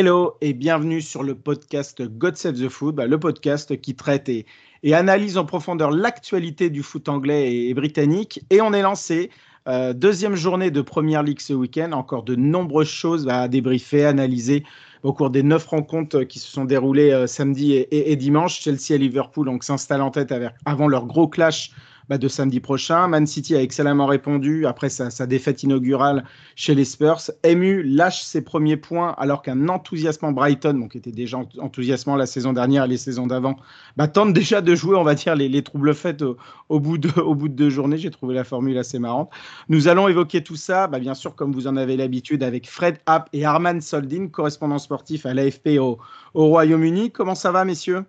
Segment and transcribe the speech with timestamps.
[0.00, 4.28] Hello et bienvenue sur le podcast God Save the Foot, bah, le podcast qui traite
[4.28, 4.46] et,
[4.92, 8.44] analyse en profondeur l'actualité du foot anglais et, britannique.
[8.50, 9.28] Et on est lancé,
[9.66, 14.62] euh, deuxième journée de Première League ce week-end, encore de nombreuses choses à débriefer, analyser
[15.02, 18.60] au cours des neuf rencontres qui se sont déroulées euh, samedi et, dimanche.
[18.60, 20.32] Chelsea et Liverpool s'installent en tête
[20.64, 21.72] avant leur gros clash
[22.08, 23.08] bah, de samedi prochain.
[23.08, 26.24] Man City a excellemment répondu après sa, défaite inaugurale
[26.56, 27.20] chez les Spurs.
[27.44, 32.26] MU lâche ses premiers points alors qu'un enthousiasmant Brighton, donc qui était déjà enthousiasmant la
[32.26, 33.56] saison dernière et les saisons d'avant,
[33.96, 36.24] bah, tente déjà de jouer, on va dire, les, troubles faits
[36.68, 37.98] au, bout de, deux journées.
[37.98, 39.30] J'ai trouvé la formule assez marrante.
[39.68, 42.98] Nous allons évoquer tout ça, bah, bien sûr, comme vous en avez l'habitude, avec Fred
[43.06, 45.98] App et Arman Soldin, correspondant sportif à l'AFP au
[46.34, 47.10] Royaume-Uni.
[47.10, 48.04] Comment ça va, messieurs?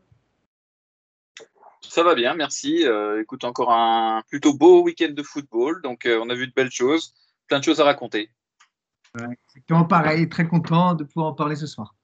[1.81, 2.85] Ça va bien, merci.
[2.85, 5.81] Euh, écoute, encore un plutôt beau week-end de football.
[5.81, 7.13] Donc, euh, on a vu de belles choses,
[7.47, 8.29] plein de choses à raconter.
[9.15, 11.95] exactement pareil, très content de pouvoir en parler ce soir.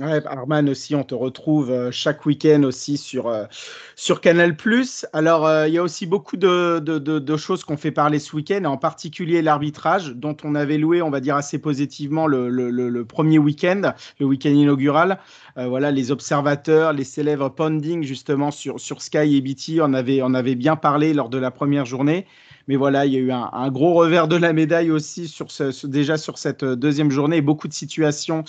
[0.00, 3.46] Ouais, Arman aussi, on te retrouve euh, chaque week-end aussi sur, euh,
[3.96, 4.56] sur Canal+.
[5.12, 8.36] Alors, euh, il y a aussi beaucoup de, de, de, choses qu'on fait parler ce
[8.36, 12.70] week-end, en particulier l'arbitrage, dont on avait loué, on va dire assez positivement, le, le,
[12.70, 15.18] le premier week-end, le week-end inaugural.
[15.56, 20.32] voilà, les observateurs, les célèbres pending justement sur, sur Sky et BT, on avait, on
[20.32, 22.26] avait bien parlé lors de la première journée.
[22.68, 25.50] Mais voilà, il y a eu un, un gros revers de la médaille aussi sur
[25.50, 28.44] ce, déjà sur cette deuxième journée, beaucoup de situations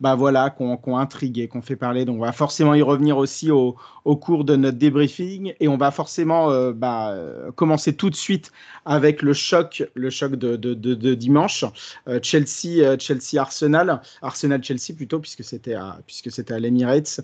[0.00, 2.04] bah voilà, qu'on qu intrigué, qu'on fait parler.
[2.04, 5.90] Donc on va forcément y revenir aussi au, cours de notre débriefing et on va
[5.90, 7.16] forcément euh, bah,
[7.56, 8.52] commencer tout de suite
[8.84, 11.64] avec le choc, le choc de, de, dimanche,
[12.08, 17.20] euh, Chelsea, euh, Chelsea Arsenal, Arsenal Chelsea plutôt puisque c'était à puisque c'était à l'Emirates.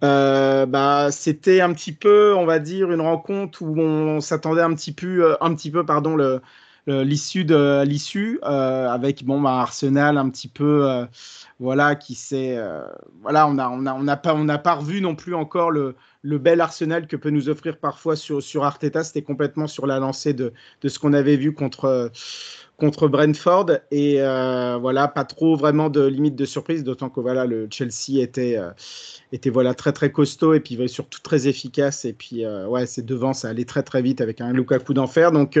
[0.00, 4.92] bah c'était un petit peu, on va dire, une rencontre où on s'attendait un petit
[4.92, 6.40] peu, un petit peu, pardon le
[6.88, 11.06] l'issue de l'issue avec bon bah, Arsenal un petit peu
[11.60, 12.86] voilà, qui s'est, euh,
[13.22, 15.70] voilà, on n'a on a, on a pas, on a pas revu non plus encore
[15.72, 19.02] le, le, bel arsenal que peut nous offrir parfois sur, sur Arteta.
[19.02, 22.10] C'était complètement sur la lancée de, de ce qu'on avait vu contre,
[22.78, 23.66] contre Brentford.
[23.90, 28.20] Et euh, voilà pas trop vraiment de limite de surprise d'autant que voilà le Chelsea
[28.20, 28.70] était euh,
[29.32, 32.04] était voilà très très costaud et puis surtout très efficace.
[32.04, 35.32] Et puis euh, ouais c'est devant ça allait très très vite avec un Lukaku d'enfer.
[35.32, 35.58] Donc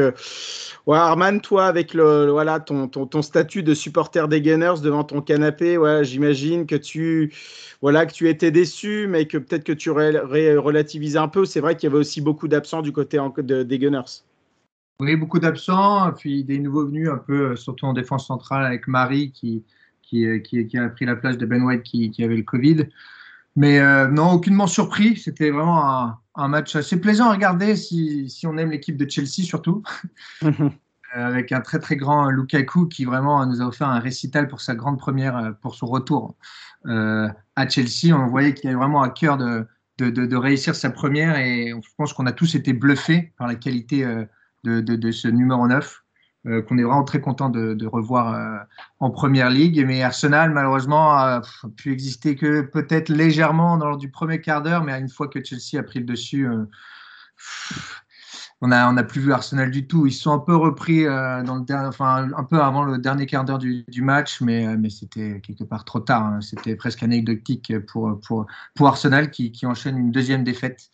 [0.86, 5.04] ouais, Arman toi avec le voilà ton, ton, ton, statut de supporter des Gunners devant
[5.04, 7.34] ton canapé ouais, j'imagine que tu
[7.82, 10.12] voilà que tu étais déçu mais que peut-être que tu aurais
[10.56, 11.44] relativisé un peu.
[11.44, 14.22] C'est vrai qu'il y avait aussi beaucoup d'absents du côté de, des Gunners
[15.00, 18.88] oui, beaucoup d'absents, puis des nouveaux venus un peu, euh, surtout en défense centrale avec
[18.88, 19.64] Marie qui,
[20.02, 22.42] qui, euh, qui, qui a pris la place de Ben White qui, qui avait le
[22.42, 22.88] Covid.
[23.56, 25.16] Mais euh, non, aucunement surpris.
[25.16, 29.08] C'était vraiment un, un, match assez plaisant à regarder si, si on aime l'équipe de
[29.08, 29.82] Chelsea surtout.
[31.12, 34.74] avec un très très grand Lukaku qui vraiment nous a offert un récital pour sa
[34.74, 36.36] grande première, pour son retour
[36.86, 38.12] euh, à Chelsea.
[38.12, 39.66] On voyait qu'il avait vraiment à cœur de,
[39.98, 43.48] de, de, de, réussir sa première et je pense qu'on a tous été bluffés par
[43.48, 44.24] la qualité euh,
[44.64, 46.02] de, ce numéro 9
[46.46, 48.58] euh, qu'on est vraiment très content de, revoir euh,
[49.00, 49.84] en première ligue.
[49.84, 51.42] Mais Arsenal, malheureusement, a
[51.76, 55.78] pu exister que peut-être légèrement dans du premier quart d'heure, mais une fois que Chelsea
[55.78, 56.64] a pris le dessus, euh,
[58.60, 60.06] on n'a on plus vu Arsenal du tout.
[60.06, 63.58] Ils sont un peu repris dans le enfin, un peu avant le dernier quart d'heure
[63.58, 66.24] du, match, mais, mais c'était quelque part trop tard.
[66.24, 66.40] Hein.
[66.40, 70.90] C'était presque anecdotique pour, pour, pour Arsenal qui, qui enchaîne une deuxième défaite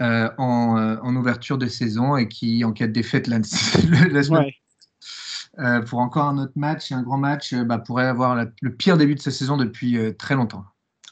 [0.00, 3.38] euh, en, euh, en, ouverture de saison et qui, en cas de défaite la,
[4.10, 4.46] la semaine,
[5.58, 9.14] euh, pour encore un autre match, un grand match, bah, pourrait avoir le pire début
[9.14, 10.64] de sa saison depuis très longtemps.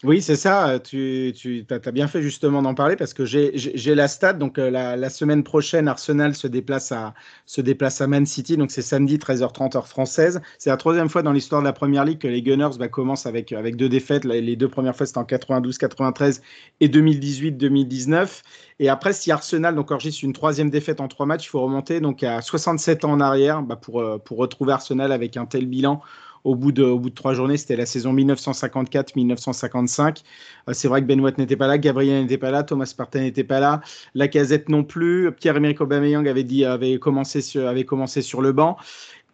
[0.05, 0.79] Oui, c'est ça.
[0.79, 4.35] Tu, tu as bien fait justement d'en parler parce que j'ai la stat.
[4.35, 7.15] Donc, euh, la, la, semaine prochaine, Arsenal se déplace à,
[7.47, 8.57] se déplace à Man City.
[8.57, 10.41] Donc, c'est samedi, 13h30 heure française.
[10.59, 13.27] C'est la troisième fois dans l'histoire de la première ligue que les Gunners bah, commencent
[13.27, 14.25] avec, avec deux défaites.
[14.25, 16.43] Les deux premières fois, c'était en 92-93
[16.79, 18.43] et 2018-2019.
[18.79, 21.99] Et après, si Arsenal donc, enregistre une troisième défaite en trois matchs, il faut remonter
[21.99, 25.67] donc à 67 ans en arrière bah, pour, euh, pour retrouver Arsenal avec un tel
[25.67, 26.01] bilan
[26.45, 27.57] au bout de, trois journées.
[27.57, 30.23] C'était la saison 1954-1955.
[30.69, 33.45] Euh, c'est vrai que Ben n'était pas là, Gabriel n'était pas là, Thomas Partey n'était
[33.45, 33.81] pas là,
[34.15, 35.33] la casette non plus.
[35.33, 38.77] Pierre-Emerick Aubameyang avait, avait, commencé sur, commencé sur le banc.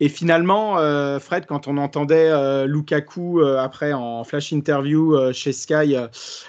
[0.00, 5.94] Et finalement, euh, Fred, quand on entendait euh, Lukaku après en flash interview chez Sky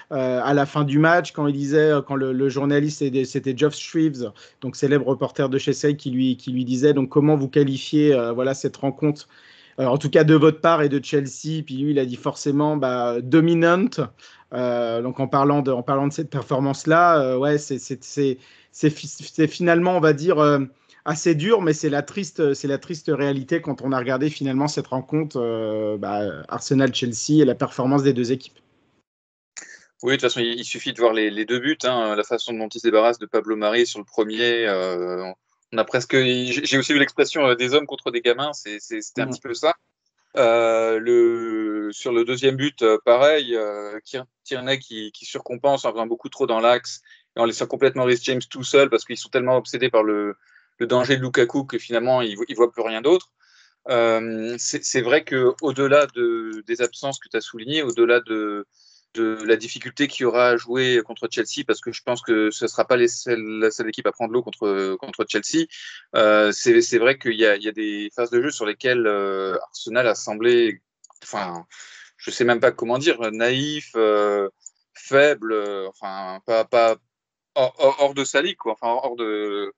[0.09, 4.31] à la fin du match, quand il disait, quand le, journaliste c'était Geoff Shreves,
[4.61, 8.17] donc célèbre reporter de chez Sky, qui lui, qui lui disait donc comment vous qualifiez
[8.33, 9.27] voilà cette rencontre,
[9.77, 11.63] en tout cas de votre part et de Chelsea.
[11.65, 13.99] Puis lui, il a dit forcément bah, dominante.
[14.51, 20.13] donc en parlant de, en parlant de cette performance là, ouais, c'est finalement, on va
[20.13, 20.67] dire
[21.05, 24.87] assez dur, mais c'est la triste, la triste réalité quand on a regardé finalement cette
[24.87, 28.59] rencontre euh, bah, Arsenal-Chelsea et la performance des deux équipes.
[30.03, 32.67] Oui, de toute façon, il suffit de voir les, deux buts, hein, la façon dont
[32.67, 34.67] il se débarrasse de Pablo Mari sur le premier.
[34.67, 35.31] Euh,
[35.75, 39.25] on a presque, j'ai aussi vu l'expression euh, des hommes contre des gamins, c'était un
[39.25, 39.29] mm.
[39.29, 39.73] petit peu ça.
[40.35, 43.57] le, sur le deuxième but, pareil,
[44.43, 47.01] Tierney qui, qui surcompense en faisant beaucoup trop dans l'axe
[47.35, 50.35] et en laissant complètement Rhys James tout seul parce qu'ils sont tellement obsédés par le,
[50.79, 53.31] le danger de Lukaku que finalement il ne voit plus rien d'autre.
[53.89, 58.65] Euh, c'est vrai qu'au-delà de, des absences que tu as soulignées, au-delà de,
[59.15, 62.51] de, la difficulté qu'il y aura à jouer contre Chelsea, parce que je pense que
[62.51, 63.07] ce ne sera pas la
[63.71, 65.65] seule équipe à prendre l'eau contre, contre Chelsea,
[66.15, 70.07] euh, c'est vrai qu'il y, y, a des phases de jeu sur lesquelles euh, Arsenal
[70.07, 70.81] a semblé,
[71.23, 71.65] enfin,
[72.17, 74.49] je ne sais même pas comment dire, naïf, euh,
[74.93, 76.97] faible, euh, enfin, pas, pas
[77.55, 79.73] hors, de sa ligue, quoi, enfin, hors de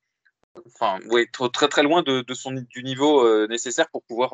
[0.74, 4.34] enfin, ouais, très très loin de, son, du niveau nécessaire pour pouvoir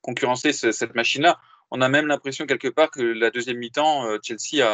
[0.00, 1.38] concurrencer cette machine-là.
[1.70, 4.66] On a même l'impression quelque part que la deuxième mi-temps, euh, Chelsea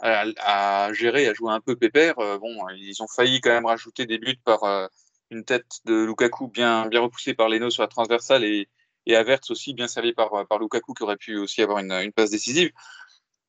[0.00, 2.14] a, géré, a joué un peu pépère.
[2.16, 4.88] bon, ils ont failli quand même rajouter des buts par
[5.30, 8.68] une tête de Lukaku bien, repoussée par Leno sur la transversale et,
[9.06, 9.16] et
[9.50, 12.70] aussi bien servi par, par Lukaku qui aurait pu aussi avoir une, passe décisive.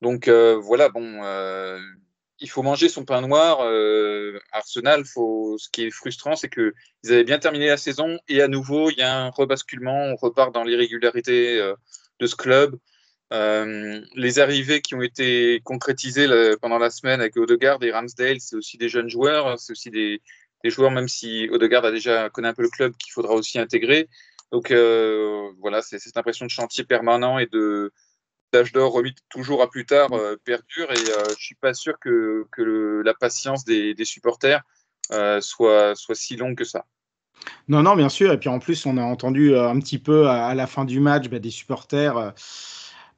[0.01, 1.21] Donc voilà, bon
[2.41, 3.59] il faut manger son pain noir.
[3.61, 6.73] Euh, Arsenal, ce qui est frustrant, c'est qu'ils
[7.05, 10.05] avaient bien terminé la saison et à nouveau, il y a un rebasculement.
[10.05, 11.75] On repart dans l'irrégularité euh,
[12.19, 12.77] de ce club.
[13.31, 16.27] Euh, les arrivées qui ont été concrétisées
[16.61, 20.21] pendant la semaine avec Odegaard et Ramsdale, c'est aussi des jeunes joueurs, c'est aussi des,
[20.63, 24.09] joueurs, même si Odegaard a déjà connu un peu le club, qu'il faudra aussi intégrer.
[24.51, 24.71] Donc
[25.59, 27.93] voilà, c'est cette impression de chantier permanent et de,
[28.51, 31.99] d'âge d'or remis toujours à plus tard euh, perdure et euh, je suis pas sûr
[31.99, 32.47] que,
[33.03, 34.61] la patience des, supporters
[35.11, 36.85] euh, soit si longue que ça.
[37.67, 38.31] Non, non, bien sûr.
[38.31, 41.29] Et puis en plus, on a entendu un petit peu à, la fin du match
[41.29, 42.33] bah, des supporters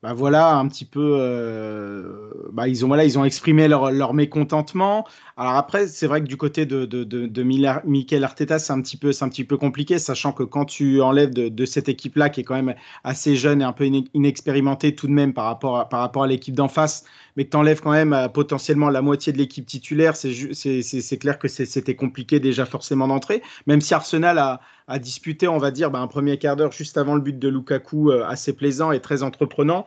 [0.01, 5.05] bah voilà, un petit peu, euh, bah ils ont voilà, ils ont exprimé leur, mécontentement.
[5.37, 8.81] Alors après, c'est vrai que du côté de, de, de, de Michael Arteta, c'est un
[8.81, 11.87] petit peu, c'est un petit peu compliqué, sachant que quand tu enlèves de, de cette
[11.87, 15.45] équipe-là, qui est quand même assez jeune et un peu inexpérimentée tout de même par
[15.45, 17.05] rapport à, par rapport à l'équipe d'en face,
[17.35, 21.39] mais que tu enlèves quand même euh, potentiellement la moitié de l'équipe titulaire, c'est clair
[21.39, 23.41] que c'était compliqué déjà forcément d'entrer.
[23.67, 26.97] Même si Arsenal a, a disputé, on va dire, bah, un premier quart d'heure juste
[26.97, 29.85] avant le but de Lukaku euh, assez plaisant et très entreprenant.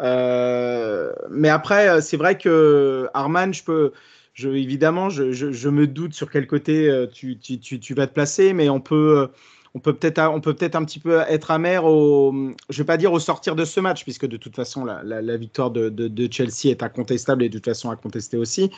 [0.00, 3.92] Euh, mais après, c'est vrai que Arman, je peux,
[4.34, 8.06] je, évidemment, je, je, je, me doute sur quel côté tu, tu, tu, tu vas
[8.06, 9.28] te placer, mais on peut
[9.74, 12.34] on peut peut-être peut-être un petit peu être amer au
[12.68, 15.70] je vais pas dire au sortir de ce match puisque de toute façon la, victoire
[15.70, 18.70] de, Chelsea est incontestable et de toute façon à contester aussi.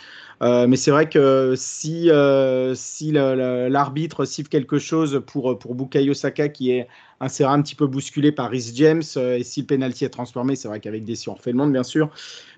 [0.43, 6.14] Euh, mais c'est vrai que si euh, si l'arbitre siffle quelque chose pour pour Bukayo
[6.14, 6.87] Saka qui est
[7.20, 10.55] un un petit peu bousculé par Rhys James euh, et si le penalty est transformé
[10.55, 12.11] c'est vrai qu'avec des si on refait le monde bien sûr.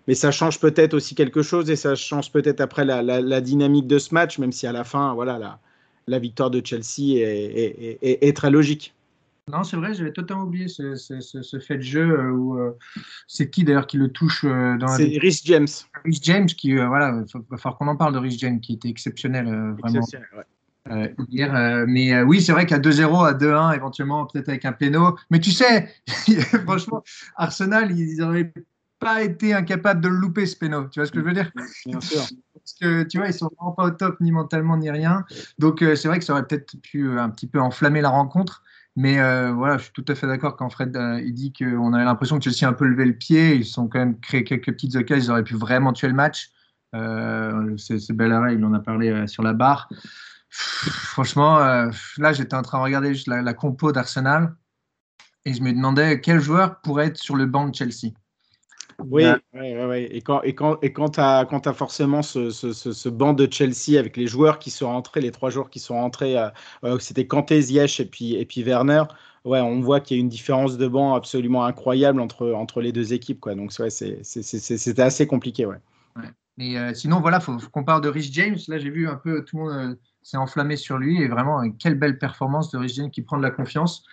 [0.08, 3.86] Mais ça change peut-être aussi quelque chose et ça change peut-être après la, la, dynamique
[3.86, 5.58] de ce match même si à la fin voilà la
[6.06, 8.94] la victoire de Chelsea est, très logique.
[9.48, 12.76] Non, c'est vrai, j'avais totalement oublié ce, fait de jeu euh, où euh,
[13.28, 15.68] c'est qui d'ailleurs qui le touche euh, dans C'est Rhys James.
[16.04, 18.88] Rhys James qui, voilà, il va falloir qu'on en parle de Rhys James qui était
[18.88, 19.46] exceptionnel
[19.80, 20.04] vraiment.
[21.28, 25.16] hier, mais oui, c'est vrai qu'à 2-0, à 2-1, éventuellement, peut-être avec un péno.
[25.30, 25.94] Mais tu sais,
[26.64, 27.04] franchement,
[27.36, 28.52] Arsenal, ils n'auraient
[29.06, 30.88] pas été incapables de le louper, ce péno.
[30.88, 31.52] Tu vois ce que je veux dire?
[31.86, 32.26] Bien sûr
[32.66, 35.24] parce que tu vois, ils sont vraiment pas au top ni mentalement ni rien.
[35.58, 38.08] Donc euh, c'est vrai que ça aurait peut-être pu euh, un petit peu enflammer la
[38.08, 38.64] rencontre.
[38.96, 42.04] Mais euh, voilà, je suis tout à fait d'accord quand Fred il dit qu'on avait
[42.04, 43.54] l'impression que Chelsea a un peu levé le pied.
[43.54, 45.26] Ils ont quand même créé quelques petites occasions.
[45.26, 46.50] Ils auraient pu vraiment tuer le match.
[46.92, 49.88] c'est Bellara, il en a parlé sur la barre.
[50.48, 54.56] Franchement, là j'étais en train de regarder juste la, la compo d'Arsenal
[55.44, 58.14] et je me demandais quel joueur pourrait être sur le banc de Chelsea.
[59.04, 59.24] Oui,
[59.54, 63.46] et quand, et quand, et quand tu as, as, forcément ce, ce, ce, banc de
[63.50, 66.48] Chelsea avec les joueurs qui sont rentrés, les trois joueurs qui sont rentrés, euh,
[66.84, 69.02] euh, c'était Kanté, Ziyech et puis, et puis Werner,
[69.44, 72.92] ouais, on voit qu'il y a une différence de banc absolument incroyable entre, entre les
[72.92, 73.40] deux équipes.
[73.40, 73.54] Quoi.
[73.54, 75.66] Donc ouais, c'était assez compliqué.
[75.66, 75.76] Ouais.
[76.56, 78.56] Mais euh, sinon, voilà, faut, faut qu'on parle de Rich James.
[78.68, 81.96] Là, j'ai vu un peu tout le monde s'est enflammé sur lui et vraiment, quelle
[81.96, 84.04] belle performance de Rich James qui prend de la confiance.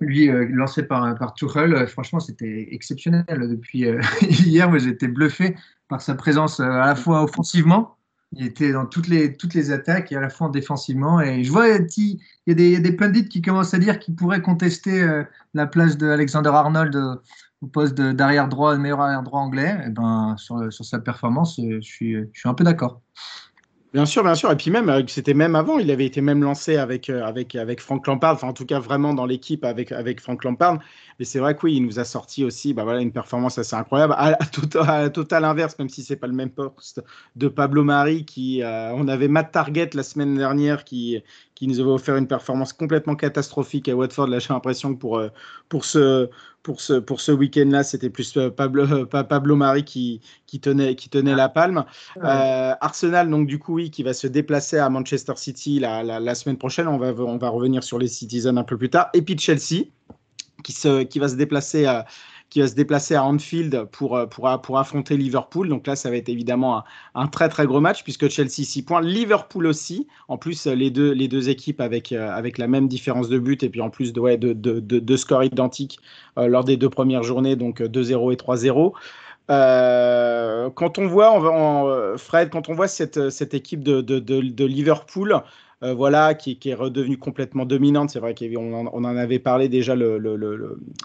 [0.00, 3.24] Lui, lancé par, par Tuchel, franchement, c'était exceptionnel.
[3.28, 3.84] Depuis
[4.22, 5.56] hier, moi, j'étais bluffé
[5.88, 7.96] par sa présence à la fois offensivement,
[8.34, 11.20] il était dans toutes les, toutes les attaques et à la fois défensivement.
[11.20, 14.40] Et je vois, il y a des, des pundits qui commencent à dire qu'il pourrait
[14.40, 15.22] contester
[15.52, 17.20] la place d'Alexander Arnold
[17.62, 21.58] au poste d'arrière droit, meilleur arrière droit anglais, et eh ben, sur, sur sa performance,
[21.60, 23.00] euh, je suis un peu d'accord.
[23.92, 24.50] Bien sûr, bien sûr.
[24.50, 27.54] Et puis même, euh, c'était même avant, il avait été même lancé avec, euh, avec,
[27.54, 30.78] avec Frank Lampard, enfin en tout cas vraiment dans l'équipe avec, avec Frank Lampard.
[31.18, 33.76] Mais c'est vrai que oui, il nous a sorti aussi bah voilà, une performance assez
[33.76, 34.14] incroyable.
[34.16, 34.38] À,
[34.88, 37.02] à, total inverse, même si c'est pas le même poste,
[37.36, 41.22] de Pablo Mari, qui on avait Matt Target la semaine dernière qui,
[41.54, 44.26] qui nous avait offert une performance complètement catastrophique à Watford.
[44.26, 45.22] Là, j'ai l'impression que pour,
[45.68, 46.28] pour ce,
[46.62, 50.94] pour ce, pour ce week-end-là, c'était plus euh, Pablo, euh, Pablo Mari qui, qui tenait,
[50.94, 51.84] qui tenait la palme.
[52.18, 56.34] Euh, Arsenal, donc du coup, oui, qui va se déplacer à Manchester City la, la,
[56.34, 56.88] semaine prochaine.
[56.88, 59.08] On va, on va revenir sur les Citizens un peu plus tard.
[59.14, 59.86] Et puis Chelsea,
[60.62, 62.06] qui, se, qui va se déplacer à,
[62.52, 65.70] qui va se déplacer à Anfield pour, euh, pour, pour affronter Liverpool.
[65.70, 69.00] Donc là, ça va être évidemment un, très très gros match puisque Chelsea 6 points,
[69.00, 70.06] Liverpool aussi.
[70.28, 73.62] En plus, les deux, les deux équipes avec, euh, avec la même différence de but
[73.62, 75.98] et puis en plus de, ouais, de, de, de, scores identiques
[76.36, 78.92] euh, lors des deux premières journées, donc 2-0 et 3-0.
[80.74, 85.42] quand on voit, on Fred, quand on voit cette, cette équipe de, de, de Liverpool,
[85.82, 88.10] euh, voilà, qui, est redevenue complètement dominante.
[88.10, 90.18] C'est vrai qu'on en, on en avait parlé déjà le,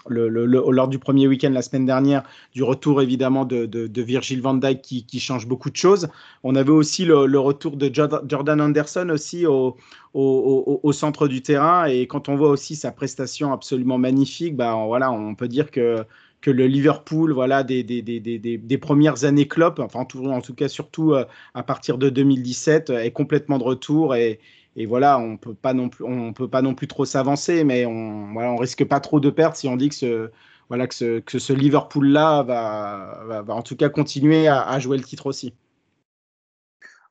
[0.08, 5.20] lors du premier week-end la semaine dernière, du retour évidemment de, Virgil van Dijk qui,
[5.20, 6.08] change beaucoup de choses.
[6.44, 9.76] On avait aussi le, retour de Jordan Anderson aussi au,
[10.14, 11.86] au, centre du terrain.
[11.86, 16.04] Et quand on voit aussi sa prestation absolument magnifique, bah, voilà, on peut dire que
[16.40, 20.68] que le Liverpool, voilà, des, des, des, des premières années Klopp, enfin en tout, cas
[20.68, 24.38] surtout euh, à partir de 2017, est complètement de retour et,
[24.76, 27.86] et voilà, on peut pas non plus, on peut pas non plus trop s'avancer, mais
[27.86, 30.30] on, voilà, on risque pas trop de perdre si on dit que ce,
[30.68, 35.04] voilà, que ce, que ce Liverpool-là va, va, en tout cas continuer à, jouer le
[35.04, 35.54] titre aussi.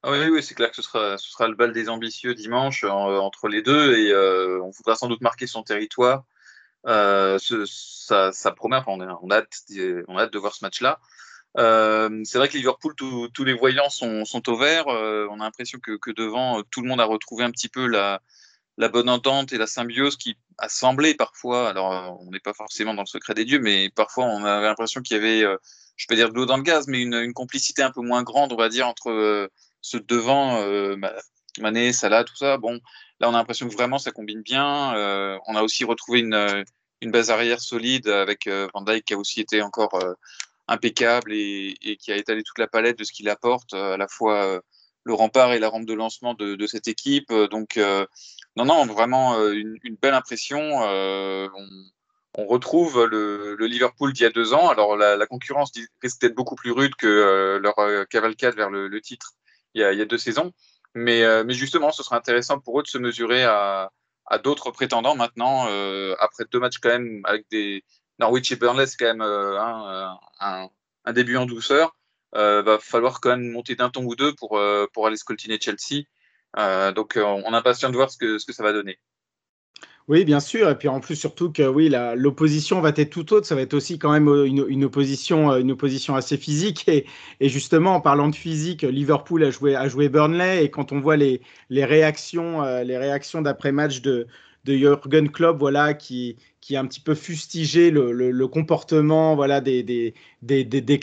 [0.03, 2.83] Ah oui, oui c'est clair que ce sera, ce sera le bal des ambitieux dimanche
[2.83, 6.23] entre les deux et euh, on voudra sans doute marquer son territoire.
[6.85, 10.99] Euh, ça, promet, on, a, on a hâte de voir ce match-là.
[11.57, 14.87] Euh, c'est vrai que Liverpool, tous les voyants sont, sont au vert.
[14.87, 17.87] Euh, on a l'impression que, que, devant, tout le monde a retrouvé un petit peu
[17.87, 18.21] la,
[18.77, 22.53] la bonne entente et la symbiose qui a semblé parfois, alors euh, on n'est pas
[22.53, 25.57] forcément dans le secret des dieux, mais parfois on avait l'impression qu'il y avait,
[25.95, 28.23] je peux dire de l'eau dans le gaz, mais une, une, complicité un peu moins
[28.23, 29.49] grande, on va dire, entre
[29.81, 30.63] ceux devant,
[31.59, 32.57] Mané, Salah, tout ça.
[32.57, 32.79] Bon,
[33.19, 34.93] là on a l'impression que vraiment ça combine bien.
[35.47, 36.65] on a aussi retrouvé une,
[37.01, 39.99] une base arrière solide avec Van Dijk qui a aussi été encore
[40.67, 44.07] impeccable et, qui a étalé toute la palette de ce qu'il apporte, euh, à la
[44.07, 44.59] fois euh,
[45.03, 47.31] le rempart et la rampe de lancement de, cette équipe.
[47.49, 48.05] Donc, euh,
[48.57, 50.59] non, non, vraiment une, belle impression.
[52.39, 54.67] On, retrouve le, Liverpool d'il y a deux ans.
[54.67, 55.71] Alors, la, concurrence
[56.01, 57.75] risque d'être beaucoup plus rude que leur
[58.09, 59.31] cavalcade vers le, titre
[59.75, 60.51] il y, a, deux saisons.
[60.93, 63.93] Mais, mais, justement, ce sera intéressant pour eux de se mesurer à,
[64.25, 65.67] à d'autres prétendants maintenant,
[66.19, 67.85] après deux matchs quand même avec des,
[68.19, 69.57] Norwich et Burnley, c'est quand même euh,
[70.39, 71.95] un, début en douceur.
[72.35, 75.59] Euh, va falloir quand même monter d'un ton ou deux pour, euh, pour aller scoltiner
[75.61, 76.03] Chelsea.
[76.93, 78.99] donc on impatient de voir ce que, ce que ça va donner.
[80.07, 80.69] Oui, bien sûr.
[80.69, 83.45] Et puis en plus, surtout que oui, l'opposition va être tout autre.
[83.45, 86.87] Ça va être aussi quand même une, une opposition, une opposition assez physique.
[86.87, 87.05] Et,
[87.41, 90.63] et, justement, en parlant de physique, Liverpool a joué, a joué Burnley.
[90.63, 94.27] Et quand on voit les, les réactions, les réactions d'après-match de,
[94.67, 99.61] de Jürgen Klopp, voilà, qui, qui a un petit peu fustigé le, le, comportement voilà,
[99.61, 100.99] des, des, des, des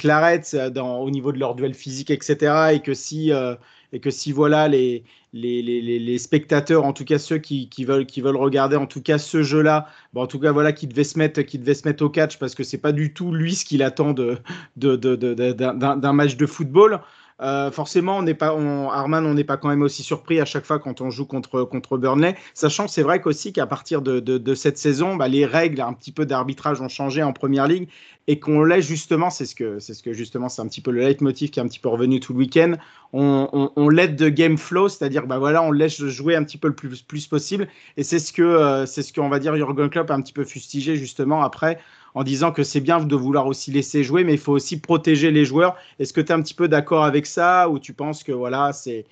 [0.71, 2.75] dans, au niveau de leur duel physique, etc.
[2.75, 3.54] Et que si, euh,
[3.92, 7.87] et que si voilà, les, les, les, les, spectateurs, en tout cas ceux qui, qui,
[7.87, 10.87] veulent, qui veulent regarder en tout cas ce jeu-là, bon, en tout cas voilà, qui
[10.87, 13.33] devait se mettre, qui devait se mettre au catch parce que c'est pas du tout
[13.33, 14.37] lui ce qu'il attend de,
[14.76, 17.00] de, de, d'un match de football.
[17.41, 18.57] Euh, forcément, on n'est pas,
[18.93, 21.64] Arman, on n'est pas quand même aussi surpris à chaque fois quand on joue contre,
[21.64, 25.81] contre Burnley, sachant c'est vrai qu'aussi qu'à partir de, de, cette saison, bah, les règles
[25.81, 27.88] un petit peu d'arbitrage ont changé en première ligue
[28.29, 30.93] et qu'on laisse justement, c'est ce que, c'est ce que justement, c'est un petit peu
[30.93, 32.75] le leitmotiv qui est un petit peu revenu tout le week-end,
[33.12, 36.57] on, on, on l'aide de game flow, c'est-à-dire, bah voilà, on laisse jouer un petit
[36.57, 39.57] peu le plus, plus possible et c'est ce que, euh, c'est ce qu'on va dire
[39.57, 41.81] Jurgen Klopp a un petit peu fustigé justement après
[42.14, 45.30] en disant que c'est bien de vouloir aussi laisser jouer, mais il faut aussi protéger
[45.30, 45.76] les joueurs.
[45.99, 48.73] Est-ce que tu es un petit peu d'accord avec ça ou tu penses que voilà,
[48.73, 49.04] c'est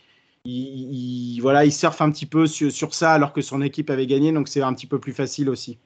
[0.45, 4.33] il, voilà, il surfe un petit peu sur, ça alors que son équipe avait gagné,
[4.33, 5.79] donc c'est un petit peu plus facile aussi?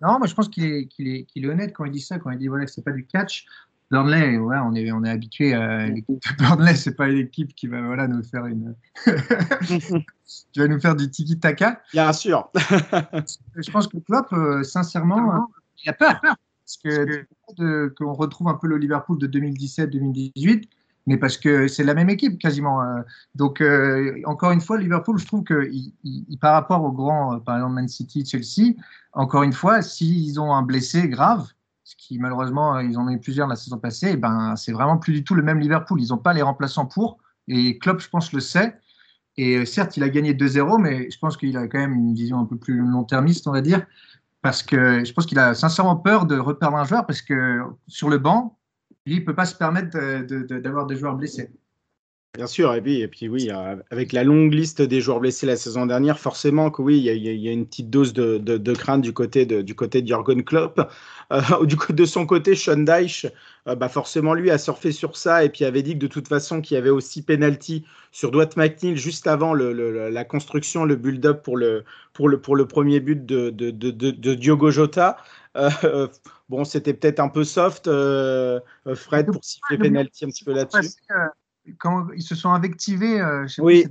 [0.00, 2.30] Non, moi je pense qu'il est, qu'il est, est, honnête quand il dit ça, quand
[2.30, 3.46] il dit voilà que c'est pas du catch.
[3.90, 7.54] Burnley, ouais, on est, on est habitué à l'équipe de Burnley, c'est pas une équipe
[7.54, 8.74] qui va voilà, nous faire une.
[9.06, 11.80] qui va nous faire du tiki-taka.
[11.92, 12.50] Bien sûr.
[12.52, 15.48] Je pense que Klopp, euh, sincèrement,
[15.82, 16.20] il a peur.
[16.68, 16.76] Parce
[17.56, 20.68] que qu'on retrouve un peu le Liverpool de 2017-2018,
[21.06, 22.82] mais parce que c'est la même équipe quasiment.
[22.82, 23.00] euh.
[23.34, 27.36] Donc, euh, encore une fois, Liverpool, je trouve que il- il- par rapport aux grands,
[27.36, 28.74] euh, par exemple Man City, Chelsea,
[29.14, 31.46] encore une fois, s'ils ont un blessé grave,
[31.84, 34.98] ce qui malheureusement, ils en ont eu plusieurs la saison passée, eh ben, c'est vraiment
[34.98, 36.02] plus du tout le même Liverpool.
[36.02, 37.16] Ils n'ont pas les remplaçants pour.
[37.48, 38.76] Et Klopp, je pense, le sait.
[39.36, 42.40] Et certes, il a gagné 2-0, mais je pense qu'il a quand même une vision
[42.40, 43.86] un peu plus long-termiste, on va dire.
[44.48, 48.08] Parce que je pense qu'il a sincèrement peur de reperdre un joueur, parce que sur
[48.08, 48.58] le banc,
[49.04, 51.50] lui, il ne peut pas se permettre de- de- de- d'avoir des joueurs blessés.
[52.38, 55.44] Bien sûr, et puis, et puis oui, euh, avec la longue liste des joueurs blessés
[55.44, 58.58] la saison dernière, forcément que oui, il y a, y une petite dose de, de-
[58.58, 60.80] de crainte du côté de, du côté de Jürgen Klopp.
[61.32, 63.26] Euh, du coup, de son côté, Sean Dyche,
[63.66, 66.28] euh, bah forcément lui a surfé sur ça et puis avait dit que de toute
[66.28, 70.84] façon qu'il y avait aussi penalty sur Dwight McNeil juste avant le- le- la construction,
[70.84, 75.16] le build-up pour le, pour, le, pour le premier but de, de, de, Diogo Jota.
[75.56, 76.06] Euh,
[76.48, 77.86] bon, c'était peut-être un peu soft,
[78.94, 80.90] Fred, pour siffler penalty un petit peu là-dessus.
[81.68, 83.84] Euh, Quand ils se sont invectivés, euh, Oui.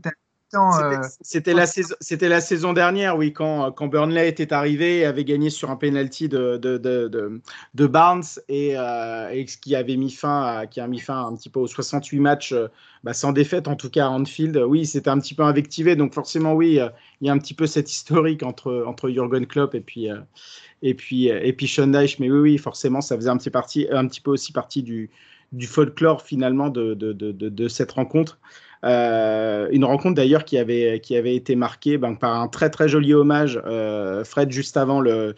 [1.21, 5.25] c'était euh, la, saison, la saison dernière, oui, quand, quand Burnley était arrivé et avait
[5.25, 10.41] gagné sur un penalty de, de, de, Barnes et, euh, et qui avait mis fin
[10.43, 12.67] à, qui a mis fin un petit peu aux 68 matchs euh,
[13.03, 14.57] bah, sans défaite, en tout cas à Anfield.
[14.57, 16.89] Oui, c'était un petit peu invectivé, donc forcément, oui, euh,
[17.21, 20.19] il y a un petit peu cette historique entre, entre Jurgen Klopp et puis, euh,
[20.81, 22.19] et puis, euh, et puis Sean Dyche.
[22.19, 25.09] Mais oui, oui, forcément, ça faisait un petit, parti, un petit peu aussi partie du,
[25.51, 28.39] du folklore finalement de, de, de, de, cette rencontre.
[28.83, 32.87] Euh, une rencontre d'ailleurs qui avait, qui avait été marquée ben, par un très très
[32.87, 35.33] joli hommage, euh, Fred, juste avant le,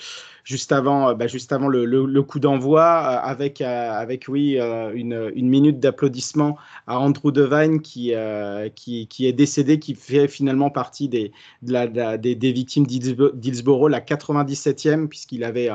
[0.49, 5.47] juste avant, bah, juste avant le, coup d'envoi, euh, avec, euh, avec oui, euh, une,
[5.47, 11.31] minute d'applaudissement à Andrew Devine qui, euh, qui, est décédé, qui fait finalement partie des,
[11.61, 15.69] des, victimes d'Hillsborough, la 97e, puisqu'il avait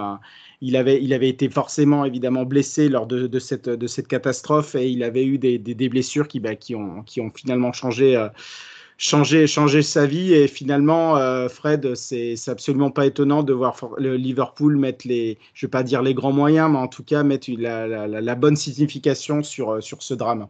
[0.61, 4.89] il avait, il avait été forcément évidemment blessé lors de, cette, de cette catastrophe et
[4.89, 8.29] il avait eu des, des, blessures qui, bah, qui, ont, qui ont finalement changé, euh,
[8.99, 10.35] changé, changé sa vie.
[10.35, 15.67] Et finalement, euh, Fred, c'est absolument pas étonnant de voir le Liverpool mettre les, je
[15.67, 19.83] vais pas dire les grands moyens, mais en tout cas mettre la, bonne signification sur,
[19.83, 20.49] sur ce drame.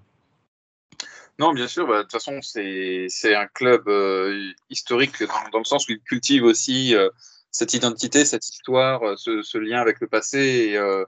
[1.39, 1.87] Non, bien sûr.
[1.87, 6.45] Bah, de toute façon, c'est un club euh, historique dans, le sens où il cultive
[6.45, 7.09] aussi euh,
[7.55, 11.05] cette identité, cette histoire, euh, ce, lien avec le passé et, euh,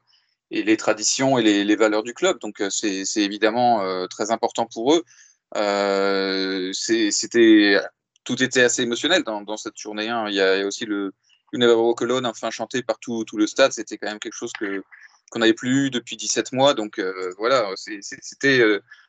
[0.51, 2.39] les traditions et les, les, valeurs du club.
[2.41, 5.05] Donc euh, c'est évidemment euh, très important pour eux.
[5.55, 7.81] Euh, C'était
[8.25, 10.29] tout était assez émotionnel dans, dans cette journée 1.
[10.29, 11.13] Il y a aussi le
[11.53, 13.73] You Never Walk Alone, enfin chanté par tout, tout le stade.
[13.73, 14.83] C'était quand même quelque chose que
[15.31, 16.75] qu'on n'avait plus eu depuis 17 mois.
[16.75, 18.63] Donc euh, voilà, c'était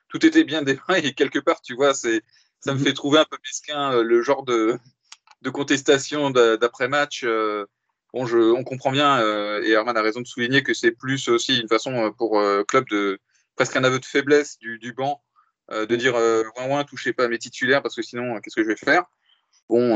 [0.10, 2.22] tout était bien défini et quelque part, tu vois, c'est
[2.60, 4.78] ça me fait trouver un peu mesquin le genre de
[5.42, 7.24] de contestation d'après-match.
[7.24, 7.66] Euh,
[8.14, 11.28] bon, je, on comprend bien, euh, et Herman a raison de souligner que c'est plus
[11.30, 13.20] aussi une façon euh, pour euh, club de
[13.56, 15.27] presque un aveu de faiblesse du, du banc, euh,
[15.70, 18.76] de dire ouin ouin, touchez pas mes titulaires parce que sinon, qu'est-ce que je vais
[18.76, 19.04] faire?
[19.70, 19.96] Bon,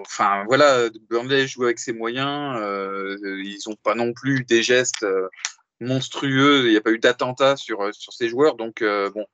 [0.00, 2.58] enfin voilà, Burnley joue avec ses moyens,
[3.22, 5.06] ils n'ont pas non plus des gestes
[5.80, 9.26] monstrueux, il n'y a pas eu d'attentat sur, sur ces joueurs, donc bon,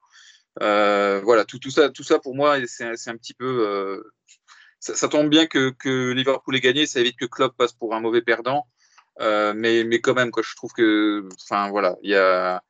[0.59, 4.03] voilà, tout, tout, ça, tout ça pour moi, c'est un petit peu
[4.83, 8.01] ça, tombe bien que, que, Liverpool ait gagné, ça évite que Klopp passe pour un
[8.01, 8.67] mauvais perdant.
[9.21, 12.63] Euh, mais, mais quand même, quoi, je trouve que, enfin voilà, il y a,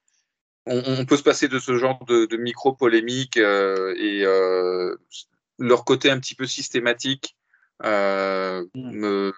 [0.66, 4.96] on, on, peut se passer de ce genre de, de micro polémique euh, et euh,
[5.59, 7.37] leur côté un petit peu systématique
[7.83, 8.66] mm.
[8.75, 9.33] me,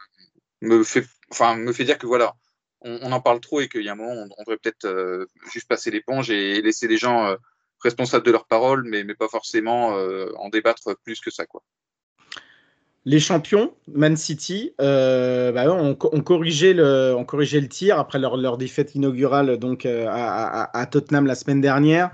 [0.61, 2.35] me fait, enfin me fait dire que voilà,
[2.83, 5.27] on, on en parle trop et qu'il y a un moment, on, on devrait peut-être
[5.53, 7.37] juste passer l'éponge et, laisser les gens
[7.81, 9.89] responsables de leurs paroles, mais, mais pas forcément
[10.37, 11.63] en débattre plus que ça, quoi
[13.07, 19.59] les champions, Man City, euh, bah, on, on, corrigeait le, tir après leur, défaite inaugurale
[19.59, 22.11] donc, euh, à, Tottenham la semaine dernière.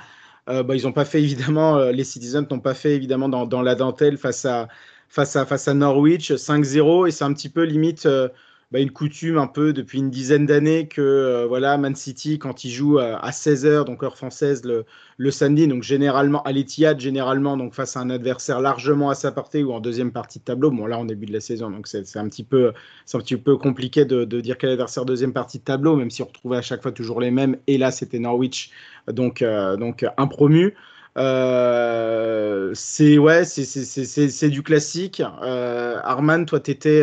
[0.48, 3.74] Euh, bah, ils n'ont pas fait évidemment, les Citizens n'ont pas fait évidemment dans, la
[3.76, 4.66] dentelle face à,
[5.08, 8.08] face à, face à Norwich 5-0 et c'est un petit peu limite
[8.70, 12.64] bah, une coutume un peu depuis une dizaine d'années que euh, voilà Man City quand
[12.64, 14.84] il joue à, à 16h donc heure française le,
[15.16, 19.32] le samedi donc généralement à l'Etihad généralement donc face à un adversaire largement à sa
[19.32, 20.70] portée ou en deuxième partie de tableau.
[20.70, 22.72] Bon là en début de la saison donc c'est un petit peu
[23.06, 26.10] c'est un petit peu compliqué de, de dire quel adversaire deuxième partie de tableau même
[26.10, 27.56] si on retrouvait à chaque fois toujours les mêmes.
[27.66, 28.70] Et là c'était Norwich
[29.08, 30.04] donc euh, donc
[31.18, 35.22] euh, c'est ouais c'est du classique.
[35.42, 37.02] Euh, Arman toi t'étais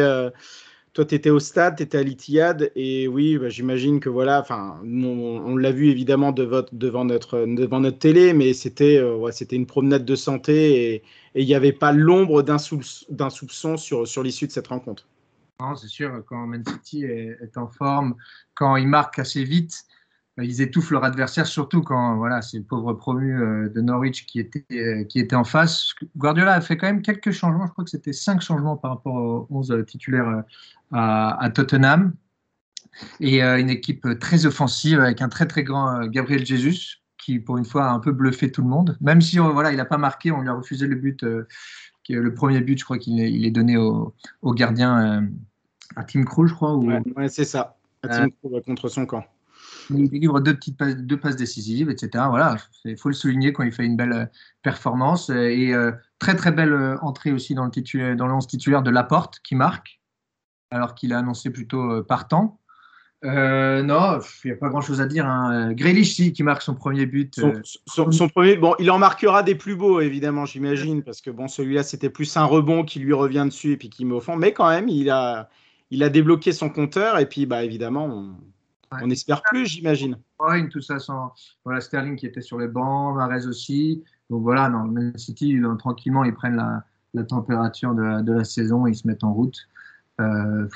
[0.97, 4.41] toi, tu étais au stade, tu étais à l'Itihad, et oui, bah, j'imagine que voilà,
[4.41, 6.63] enfin, on, l'a vu évidemment devant,
[7.05, 11.03] notre, devant notre télé, mais c'était euh, ouais, une promenade de santé et
[11.35, 15.07] il n'y avait pas l'ombre d'un soupçon sur, sur l'issue de cette rencontre.
[15.59, 18.15] Non, c'est sûr, quand Man City est, est, en forme,
[18.55, 19.85] quand il marque assez vite,
[20.37, 24.27] bah, ils étouffent leur adversaire, surtout quand voilà, c'est le pauvre promu euh, de Norwich
[24.27, 25.95] qui était, euh, qui était en face.
[26.15, 29.15] Guardiola a fait quand même quelques changements, je crois que c'était cinq changements par rapport
[29.15, 30.41] aux 11 titulaires euh,
[30.91, 32.13] à, à Tottenham.
[33.19, 37.65] Et une équipe très offensive avec un très très grand Gabriel Jesus qui pour une
[37.65, 38.97] fois a un peu bluffé tout le monde.
[39.01, 42.61] Même si voilà, il n'a pas marqué, on lui a refusé le but, le premier
[42.61, 45.27] but, je crois qu'il est, il est donné au, au gardien
[45.95, 46.75] à Tim Krul, je crois.
[46.75, 46.91] Ou...
[47.15, 49.25] Ouais, c'est ça, à Tim Krul contre son camp.
[49.89, 52.25] Il délivre deux petites passes, deux passes décisives, etc.
[52.29, 54.25] Voilà, il faut le souligner quand il fait une belle euh,
[54.61, 58.47] performance et euh, très très belle euh, entrée aussi dans le titulaire, dans le 11
[58.47, 59.96] titulaire de Laporte qui marque,
[60.71, 62.59] alors qu'il a annoncé plutôt partant.
[63.25, 65.25] Euh, non, il n'y a pas grand chose à dire.
[65.25, 65.73] Hein.
[65.73, 67.33] Grealish, si, qui marque son premier but.
[67.35, 67.53] Son,
[67.87, 71.47] son, son, premier, bon, il en marquera des plus beaux, évidemment, j'imagine, parce que bon,
[71.47, 74.35] celui-là, c'était plus un rebond qui lui revient dessus et puis qui met au fond.
[74.35, 75.49] Mais quand même, il a,
[75.89, 78.35] il a débloqué son compteur et puis, bah, évidemment, on,
[78.91, 78.99] Ouais.
[79.03, 80.17] On espère plus, j'imagine.
[80.71, 81.33] Tout ça sans
[81.65, 84.03] voilà, Sterling qui était sur les bancs, Marez aussi.
[84.29, 88.43] Donc voilà, dans Man City, tranquillement, ils prennent la, la température de la, de la,
[88.45, 89.57] saison et ils se mettent en route.
[90.19, 90.67] Euh,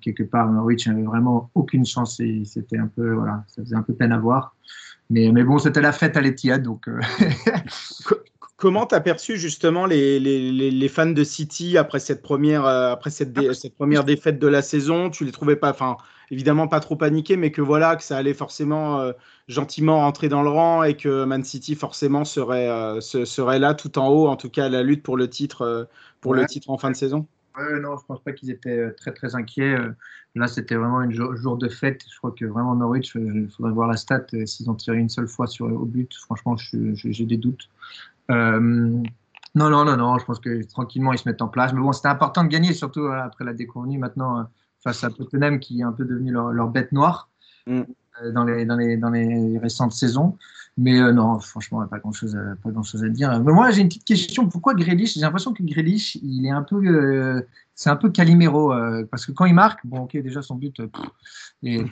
[0.00, 3.82] quelque part, Norwich n'avait vraiment aucune chance et c'était un peu, voilà, ça faisait un
[3.82, 4.54] peu peine à voir.
[5.10, 6.88] Mais, mais bon, c'était la fête à l'Etihad, donc.
[6.88, 7.00] Euh...
[8.56, 12.90] Comment tu as perçu justement les, les, les, fans de City après cette première, euh,
[12.90, 15.10] après cette, dé, cette première défaite de la saison?
[15.10, 15.96] Tu les trouvais pas, enfin,
[16.32, 19.12] évidemment pas trop paniqués, mais que voilà, que ça allait forcément euh,
[19.46, 24.08] gentiment rentrer dans le rang et que Man City forcément serait, serait là tout en
[24.08, 25.88] haut, en tout cas à la lutte pour le titre,
[26.20, 26.40] pour ouais.
[26.40, 27.28] le titre en fin de saison?
[27.80, 29.76] Non, je pense pas qu'ils étaient très très inquiets.
[30.34, 32.04] Là, c'était vraiment un jour, de fête.
[32.10, 34.26] Je crois que vraiment Norwich, il faudrait voir la stat.
[34.44, 37.68] S'ils ont tiré une seule fois sur, au but, franchement, j'ai des doutes.
[38.30, 39.02] Euh,
[39.54, 41.72] non, non, non, non, je pense que tranquillement ils se mettent en place.
[41.72, 44.42] Mais bon, c'était important de gagner, surtout après la déconvenue maintenant euh,
[44.82, 47.30] face à Tottenham qui est un peu devenu leur, leur bête noire
[47.66, 47.82] mm.
[48.22, 50.36] Euh, dans, les, dans, les, dans les récentes saisons.
[50.76, 53.40] Mais euh, non, franchement, pas grand chose, à, pas grand chose à dire.
[53.40, 54.48] Mais moi, j'ai une petite question.
[54.48, 55.14] Pourquoi Grealish?
[55.14, 57.42] J'ai l'impression que Grealish, il est un peu, euh,
[57.74, 58.72] c'est un peu Calimero
[59.10, 60.80] parce que quand il marque, bon, ok, déjà son but,
[61.64, 61.84] est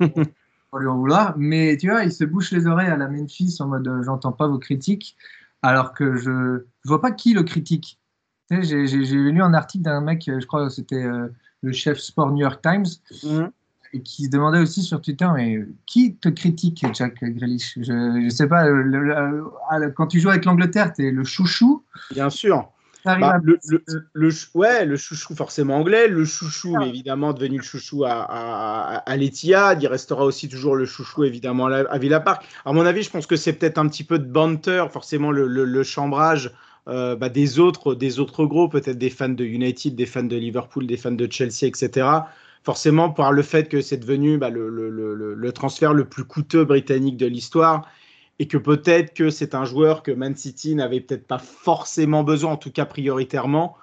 [0.70, 3.56] pour lui en vouloir, mais tu vois, il se bouche les oreilles à la Memphis
[3.60, 5.16] en mode, j'entends pas vos critiques
[5.62, 8.00] alors que je ne vois pas qui le critique.
[8.50, 11.06] Tu sais, j'ai lu un article d'un mec, je crois que c'était
[11.62, 12.86] le chef sport New York Times,
[13.22, 13.46] mmh.
[13.96, 17.78] Et qui se demandait aussi sur Twitter, mais qui te critique, Jack Grealish?
[17.80, 17.92] Je
[18.24, 21.82] ne sais pas, le, le, le, quand tu joues avec l'Angleterre, tu es le chouchou?
[22.12, 22.68] Bien sûr.
[23.04, 26.84] Bah, le, le, le, ouais, le chouchou forcément anglais, le chouchou ah.
[26.84, 31.66] évidemment devenu le chouchou à, à, à l'Etihad, il restera aussi toujours le chouchou évidemment
[31.66, 32.44] à Villa Park.
[32.64, 35.46] À mon avis, je pense que c'est peut-être un petit peu de banter, forcément le,
[35.46, 36.50] le chambrage
[36.88, 40.36] euh, bah, des autres, des autres gros, peut-être des fans de United, des fans de
[40.36, 42.08] Liverpool, des fans de Chelsea, etc.
[42.66, 47.16] Forcément, par le fait que c'est devenu bah, le, le transfert le plus coûteux britannique
[47.16, 47.88] de l'histoire
[48.40, 52.50] et que peut-être que c'est un joueur que Man City n'avait peut-être pas forcément besoin,
[52.50, 53.76] en tout cas prioritairement.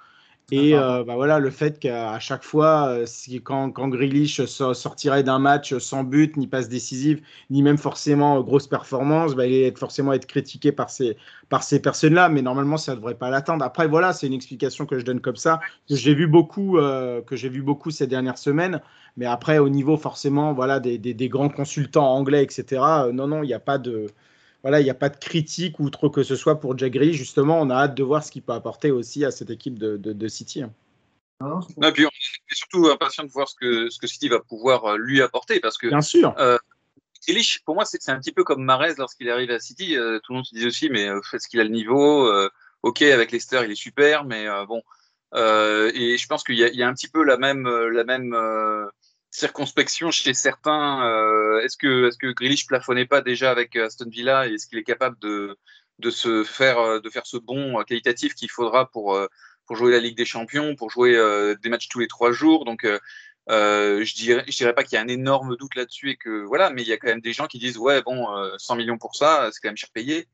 [0.50, 5.22] Et euh, bah voilà, le fait qu'à chaque fois, euh, si, quand, quand Grealish sortirait
[5.22, 9.74] d'un match sans but, ni passe décisive, ni même forcément grosse performance, bah, il allait
[9.76, 11.16] forcément être critiqué par ces,
[11.48, 12.28] par ces personnes-là.
[12.28, 13.64] Mais normalement, ça ne devrait pas l'atteindre.
[13.64, 17.22] Après, voilà, c'est une explication que je donne comme ça, que j'ai vu beaucoup, euh,
[17.22, 18.80] que vu beaucoup ces dernières semaines.
[19.16, 22.82] Mais après, au niveau forcément, voilà, des, des, des grands consultants anglais, etc.
[23.12, 24.08] non, non, il n'y a pas de
[24.64, 27.16] voilà, il n'y a pas de critique ou trop que ce soit pour Jack Grealish.
[27.16, 29.98] Justement, on a hâte de voir ce qu'il peut apporter aussi à cette équipe de,
[29.98, 30.62] de, de City.
[30.62, 30.72] Hein.
[31.40, 34.40] Non, et puis on est surtout impatient de voir ce que, ce que City va
[34.40, 36.34] pouvoir euh, lui apporter parce que bien sûr.
[36.38, 36.56] Euh,
[37.26, 39.98] Grealish, pour moi, c'est un petit peu comme Marez lorsqu'il arrive à City.
[39.98, 42.48] Euh, tout le monde se dit aussi, mais est-ce qu'il a le niveau euh,
[42.82, 44.82] Ok, avec Leicester, il est super, mais euh, bon.
[45.34, 48.34] et je pense qu'il y, y, a un petit peu la même, la même
[49.34, 51.04] circonspection chez certains.
[51.06, 54.78] Euh, est-ce que, est-ce que Grealish plafonnait pas déjà avec Aston Villa et est-ce qu'il
[54.78, 55.58] est capable de,
[55.98, 59.18] de se faire, de faire ce bon qualitatif qu'il faudra pour,
[59.66, 62.64] pour jouer la Ligue des Champions, pour jouer euh, des matchs tous les trois jours?
[62.64, 66.16] Donc, euh, je dirais, je dirais pas qu'il y a un énorme doute là-dessus et
[66.16, 68.76] que voilà, mais il y a quand même des gens qui disent ouais bon, 100
[68.76, 70.28] millions pour ça, c'est quand même cher payé.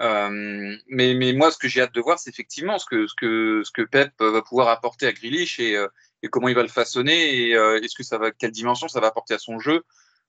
[0.00, 3.14] Euh, mais, mais moi, ce que j'ai hâte de voir, c'est effectivement ce que, ce,
[3.14, 5.76] que, ce que Pep va pouvoir apporter à Grealish et,
[6.22, 9.00] et comment il va le façonner et euh, est-ce que ça va, quelle dimension ça
[9.00, 9.84] va apporter à son jeu.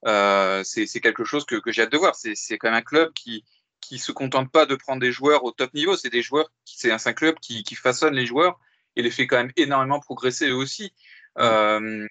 [0.06, 2.16] Euh, c'est quelque chose que, que j'ai hâte de voir.
[2.16, 3.44] C'est quand même un club qui
[3.80, 5.98] qui se contente pas de prendre des joueurs au top niveau.
[5.98, 8.58] C'est des joueurs, c'est un, un club qui, qui façonne les joueurs
[8.96, 10.94] et les fait quand même énormément progresser eux aussi.
[11.38, 12.08] Euh,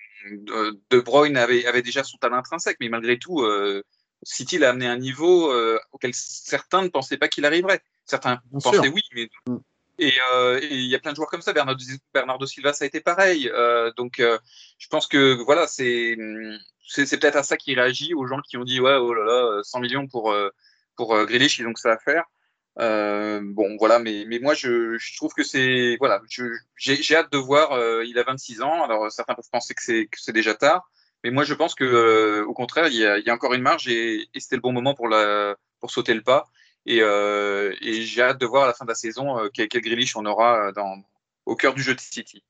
[0.91, 3.83] de Bruyne avait, avait déjà son talent intrinsèque, mais malgré tout, euh,
[4.23, 7.81] City l'a amené à un niveau euh, auquel certains ne pensaient pas qu'il arriverait.
[8.05, 8.93] Certains Bien pensaient sûr.
[8.95, 9.57] oui, mais Mm.
[10.03, 11.53] Et euh, et il y a plein de joueurs comme ça.
[11.53, 13.49] Bernardo, Silva, ça a été pareil.
[13.49, 14.39] Euh, donc, euh,
[14.79, 18.81] je pense que voilà, c'est peut-être à ça qu'il réagit aux gens qui ont dit
[18.81, 20.35] ouais, oh là là, 100 millions pour
[20.97, 22.25] pour Grealish, donc ça à faire.
[22.77, 26.21] Bon, voilà, mais moi je, trouve que c'est voilà,
[26.77, 28.03] j'ai hâte de voir.
[28.05, 30.91] il a 26 ans, alors certains peuvent penser que c'est déjà tard,
[31.25, 34.57] mais moi je pense que au contraire, il y a, encore une marge et, c'était
[34.57, 36.49] le bon moment pour sauter le pas.
[36.87, 39.69] Et, euh, et j'ai hâte de voir à la fin de la saison euh, quel,
[39.69, 39.83] quel
[40.17, 40.83] on aura euh,
[41.47, 42.43] au cœur du jeu de City.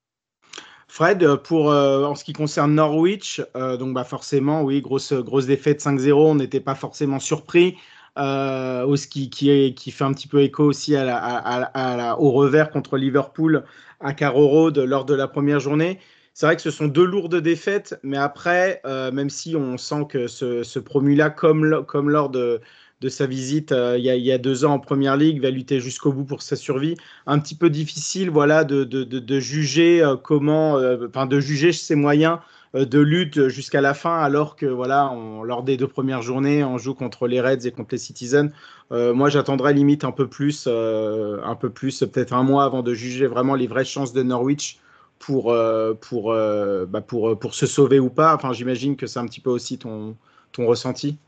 [0.88, 6.12] Fred, pour en ce qui concerne Norwich, donc bah forcément, oui, grosse grosse défaite 5-0,
[6.12, 7.78] on n'était pas forcément surpris.
[8.18, 12.70] Euh, ski qui, est, qui fait un petit peu écho aussi à la, au revers
[12.70, 13.64] contre Liverpool
[14.00, 15.98] à Carrow Road lors de la première journée.
[16.34, 20.26] C'est vrai que ce sont deux lourdes défaites, mais après, même si on sent que
[20.26, 22.60] ce, ce promu-là, comme, comme lors de,
[23.02, 26.12] de sa visite euh, il, y a, deux ans en Première Ligue, va lutter jusqu'au
[26.12, 26.94] bout pour sa survie.
[27.26, 31.72] Un petit peu difficile, voilà, de, de, de, juger euh, comment, euh, enfin, de juger
[31.72, 32.38] ses moyens
[32.74, 36.94] de lutte jusqu'à la fin, alors que voilà, lors des deux premières journées, on joue
[36.94, 38.48] contre les Reds et contre les Citizens.
[38.90, 43.26] Moi, j'attendrais limite un peu plus, un peu plus, peut-être un mois avant de juger
[43.26, 44.78] vraiment les vraies chances de Norwich
[45.18, 45.54] pour,
[46.00, 48.34] pour, bah pour, pour se sauver ou pas.
[48.34, 50.16] Enfin, j'imagine que c'est un petit peu aussi ton,
[50.52, 51.18] ton ressenti.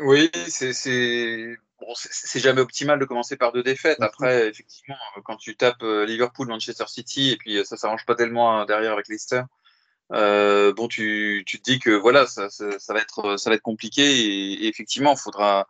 [0.00, 4.00] Oui, c'est c'est bon, c'est- jamais optimal de commencer par deux défaites.
[4.00, 8.14] Après, effectivement, quand tu tapes euh, Liverpool, Manchester City, et puis euh, ça s'arrange pas
[8.14, 9.42] tellement euh, derrière avec Leicester,
[10.12, 13.56] euh, bon, tu, tu te dis que voilà, ça, ça, ça va être ça va
[13.56, 15.66] être compliqué et, et effectivement, faudra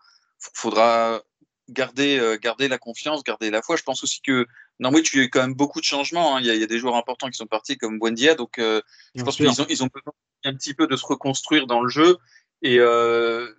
[0.55, 1.23] faudra
[1.71, 3.77] garder euh, garder la confiance, garder la foi.
[3.77, 4.47] Je pense aussi que
[4.79, 6.37] Norwich, il y a eu quand même beaucoup de changements.
[6.37, 6.41] hein.
[6.41, 8.59] Il, y a, il y a des joueurs importants qui sont partis comme Buendia, donc
[8.59, 8.81] euh,
[9.15, 10.13] je pense qu'ils ont ils ont besoin
[10.45, 12.17] un petit peu de se reconstruire dans le jeu
[12.63, 13.53] et euh,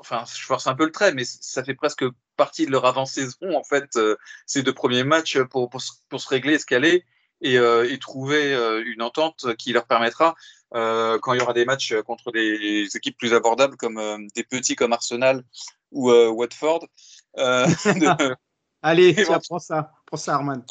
[0.00, 2.04] enfin, je force un peu le trait, mais ça fait presque
[2.36, 6.20] partie de leur avant-saison, en fait, euh, ces deux premiers matchs pour, pour, se- pour
[6.20, 7.04] se régler, se caler
[7.42, 10.34] et, euh, et trouver euh, une entente qui leur permettra,
[10.72, 14.92] quand il y aura des matchs contre des équipes plus abordables, comme des petits comme
[14.92, 15.42] Arsenal
[15.90, 16.86] ou Watford,
[17.36, 18.36] de,
[18.82, 20.64] Allez, tiens, prends ça, prends ça, Arman.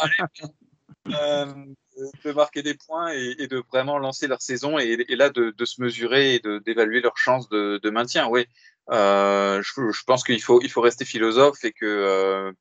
[2.26, 5.52] de marquer des points et, et de vraiment lancer leur saison et, et là de,
[5.52, 8.28] de se mesurer et d'évaluer leurs chances de, de maintien.
[8.28, 8.46] Oui,
[8.92, 12.52] euh, je, je pense qu'il faut, il faut rester philosophe et que euh,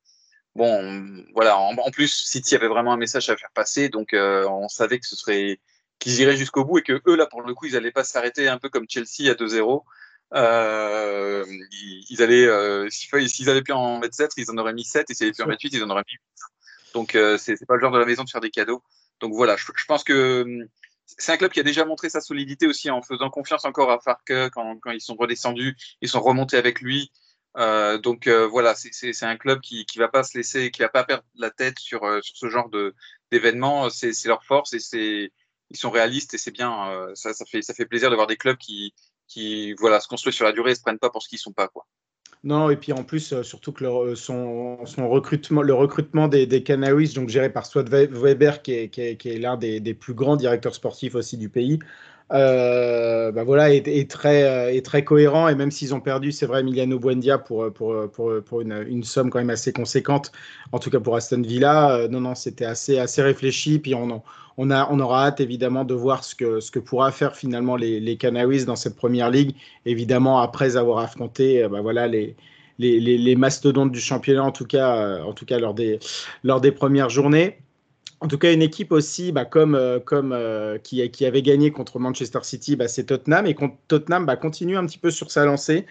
[0.55, 1.57] bon, voilà.
[1.57, 4.99] En, en plus, City avait vraiment un message à faire passer, donc euh, on savait
[4.99, 5.59] que ce serait
[5.99, 8.47] qu'ils iraient jusqu'au bout et que eux là pour le coup ils n'allaient pas s'arrêter
[8.47, 9.83] un peu comme Chelsea à 2-0.
[10.35, 14.73] Euh, ils, ils allaient, euh, s'il- s'ils avaient pu en mettre 7, ils en auraient
[14.73, 16.21] mis 7 et s'ils avaient pu en mettre 8, ils en auraient mis 8.
[16.93, 18.81] Donc euh, c'est pas le genre de la maison de faire des cadeaux.
[19.19, 20.67] Donc voilà, je, je pense que hum,
[21.05, 23.99] c'est un club qui a déjà montré sa solidité aussi en faisant confiance encore à
[23.99, 27.11] Farke quand, quand ils sont redescendus, ils sont remontés avec lui.
[27.57, 30.89] Euh, donc euh, voilà, c'est- un club qui qui va pas se laisser, qui va
[30.89, 32.69] pas perdre la tête sur euh, sur ce genre
[33.31, 33.89] d'événements.
[33.89, 35.31] C'est c'est leur force et c'est
[35.71, 36.89] ils sont réalistes et c'est bien.
[36.91, 38.93] euh, ça ça fait ça fait plaisir de voir des clubs qui
[39.27, 41.53] qui voilà se construisent sur la durée et se prennent pas pour ce qu'ils sont
[41.53, 41.85] pas quoi.
[42.43, 46.45] Non, et puis en plus, euh, surtout que le, son, son recrutement, le recrutement des,
[46.47, 46.63] des
[47.13, 49.93] donc géré par Stuart We- Weber, qui est, qui est, qui est l'un des, des
[49.93, 51.79] plus grands directeurs sportifs aussi du pays,
[52.31, 55.49] euh, bah voilà, est, très, euh, est très cohérent.
[55.49, 59.29] Et même s'ils ont perdu, c'est vrai, Emiliano Buendia pour, pour, pour, pour une, somme
[59.29, 60.31] quand même assez conséquente,
[60.71, 63.79] en tout cas pour Aston Villa, euh, non, non, c'était assez, assez réfléchi.
[63.79, 64.21] Puis on,
[64.61, 68.75] on, aura hâte évidemment de voir ce que, pourra faire finalement les, les Canaries dans
[68.75, 72.35] cette première ligue, évidemment après avoir affronté euh, bah voilà, les,
[73.37, 75.99] mastodontes du championnat, en tout cas, euh,
[76.43, 77.59] lors, des, premières journées.
[78.19, 82.75] En tout cas, une équipe aussi, bah, comme, euh, qui, avait gagné contre Manchester City,
[82.75, 83.47] bah, c'est Tottenham.
[83.47, 83.55] Et
[83.87, 85.85] Tottenham continue un petit peu sur sa lancée.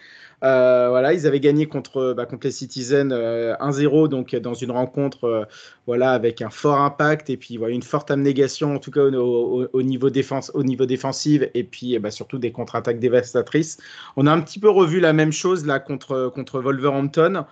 [0.44, 4.70] Euh, voilà, ils avaient gagné contre, bah, contre les Citizens euh, 1-0, donc dans une
[4.70, 5.44] rencontre euh,
[5.86, 9.62] voilà, avec un fort impact et puis voilà, une forte abnégation, en tout cas au,
[9.62, 13.78] au, au niveau, défense, au niveau défensif, et puis bah, surtout des contre-attaques dévastatrices.
[14.16, 17.44] On a un petit peu revu la même chose là contre, contre Wolverhampton.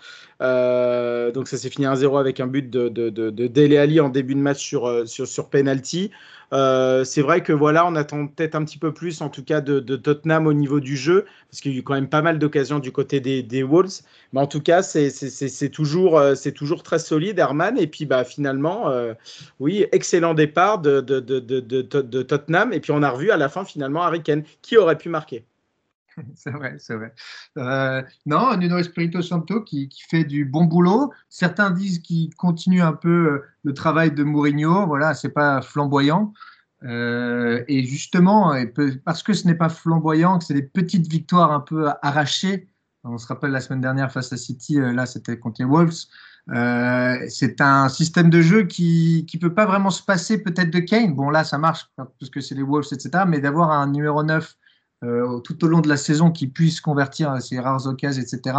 [0.43, 4.35] Euh, donc ça s'est fini 1-0 avec un but de, de Dele Alli en début
[4.35, 6.13] de match sur, sur, sur penalty.
[6.53, 9.61] Euh, c'est vrai que voilà, on attend peut-être un petit peu plus, en tout cas,
[9.61, 12.39] de, Tottenham au niveau du jeu, parce qu'il y a eu quand même pas mal
[12.39, 14.03] d'occasions du côté des, Wolves.
[14.33, 17.79] Mais en tout cas, c'est toujours, c'est toujours très solide, Herman.
[17.79, 19.15] Et puis, bah, finalement, euh,
[19.61, 22.73] oui, excellent départ de, de, Tottenham.
[22.73, 25.45] Et puis, on a revu à la fin, finalement, Harry Kane, qui aurait pu marquer?
[26.35, 27.15] C'est vrai, c'est vrai.
[27.59, 31.13] Euh, non, Nuno Espirito Santo qui, fait du bon boulot.
[31.29, 34.87] Certains disent qu'il continue un peu le travail de Mourinho.
[34.87, 36.33] Voilà, c'est pas flamboyant,
[36.83, 38.55] Euh, et justement,
[39.05, 42.69] parce que ce n'est pas flamboyant, que c'est des petites victoires un peu arrachées.
[43.09, 46.07] On se rappelle la semaine dernière face à City, euh, là c'était contre les Wolves.
[46.51, 50.81] Euh, c'est un système de jeu qui ne peut pas vraiment se passer peut-être de
[50.81, 51.15] Kane.
[51.15, 53.25] Bon là ça marche parce que c'est les Wolves, etc.
[53.27, 54.57] Mais d'avoir un numéro 9
[55.03, 58.55] tout au long de la saison qui puisse convertir ces rares occasions, etc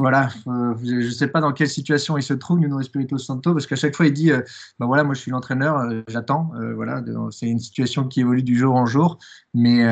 [0.00, 3.52] voilà, euh, je ne sais pas dans quelle situation il se trouve, Nuno Espirito Santo,
[3.52, 4.40] parce qu'à chaque fois il dit, euh,
[4.78, 8.56] bah voilà, moi je suis l'entraîneur, euh, j'attends, voilà, c'est une situation qui évolue du
[8.56, 9.18] jour en jour,
[9.54, 9.84] mais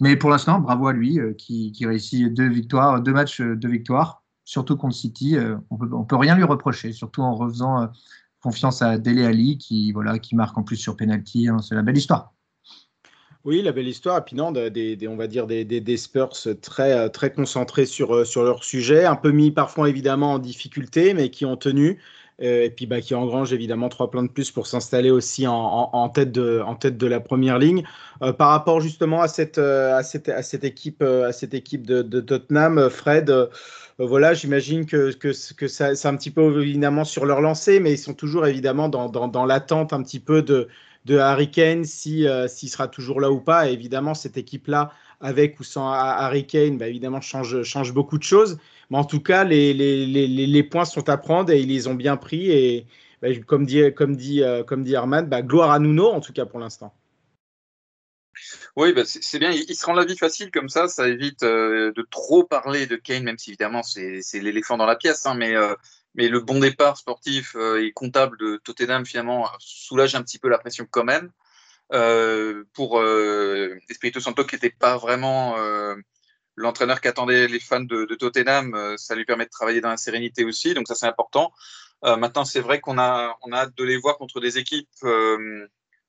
[0.00, 4.76] mais pour l'instant, bravo à lui qui, réussit deux victoires, deux matchs, deux victoires, surtout
[4.76, 5.36] contre City,
[5.70, 7.88] on peut on peut rien lui reprocher, surtout en refaisant
[8.42, 11.82] confiance à Dele Ali qui voilà qui marque en plus sur penalty, hein, c'est la
[11.82, 12.35] belle histoire.
[13.46, 14.18] Oui, la belle histoire.
[14.18, 18.24] Et puis non, des, on va dire des, des, Spurs très, très concentrés sur, euh,
[18.24, 22.00] sur leur sujet, un peu mis parfois évidemment en difficulté, mais qui ont tenu.
[22.42, 25.54] Euh, et puis bah, qui engrangent évidemment trois points de plus pour s'installer aussi en,
[25.54, 27.84] en, tête de, en tête de la première ligne.
[28.20, 32.02] Euh, par rapport justement à cette, à cette, à cette équipe, à cette équipe de,
[32.20, 33.32] Tottenham, Fred,
[34.00, 37.98] voilà, j'imagine que, que, que c'est un petit peu évidemment sur leur lancée, mais ils
[37.98, 40.66] sont toujours évidemment dans, dans, dans l'attente un petit peu de,
[41.06, 43.68] de Harry Kane, si, euh, s'il sera toujours là ou pas.
[43.68, 44.90] évidemment, cette équipe-là,
[45.20, 48.58] avec ou sans Harry Kane, bah, évidemment, change, change beaucoup de choses.
[48.90, 51.86] Mais en tout cas, les, les, les, les, points sont à prendre et ils les
[51.86, 52.50] ont bien pris.
[52.50, 52.86] Et
[53.22, 56.32] bah, comme, dit, comme, dit, euh, comme dit Armand, bah, gloire à Nuno, en tout
[56.32, 56.92] cas pour l'instant.
[58.74, 59.50] Oui, bah c'est bien.
[59.50, 60.88] Il, se rend la vie facile comme ça.
[60.88, 64.96] Ça évite euh, de trop parler de Kane, même si évidemment c'est l'éléphant dans la
[64.96, 65.24] pièce.
[65.24, 65.54] Hein, mais
[66.16, 70.48] mais le bon départ sportif euh, et comptable de Tottenham finalement soulage un petit peu
[70.48, 71.30] la pression quand même.
[71.92, 75.94] Euh, pour euh, Espirito Santo qui n'était pas vraiment euh,
[76.56, 80.44] l'entraîneur qu'attendaient les fans de, de Tottenham, ça lui permet de travailler dans la sérénité
[80.44, 81.52] aussi, donc ça c'est important.
[82.02, 84.88] maintenant c'est vrai qu'on a, on a hâte de les voir contre des équipes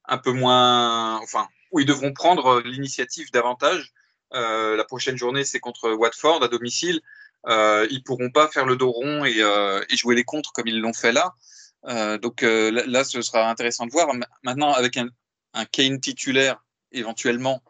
[0.06, 3.92] un peu moins, enfin où ils devront prendre l'initiative davantage.
[4.32, 7.02] la prochaine journée c'est contre Watford à domicile
[7.48, 10.68] euh, ils pourront pas faire le dos rond et, euh, et jouer les contres comme
[10.68, 11.34] ils l'ont fait là.
[11.86, 14.10] Euh, donc euh, là, ce sera intéressant de voir.
[14.44, 15.08] Maintenant, avec un,
[15.54, 17.62] un Kane titulaire éventuellement,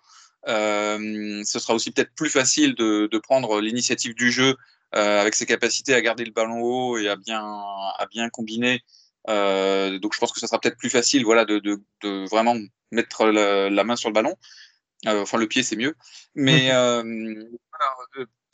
[0.46, 4.56] ce sera aussi peut-être plus facile de, de prendre l'initiative du jeu
[4.94, 8.82] avec ses capacités à garder le ballon haut et à bien, à bien combiner.
[9.28, 12.56] donc je pense que ce sera peut-être plus facile voilà, de, de, de vraiment
[12.92, 14.36] mettre la, la, main sur le ballon.
[15.06, 15.96] enfin, le pied, c'est mieux.
[16.34, 17.04] Mais voilà,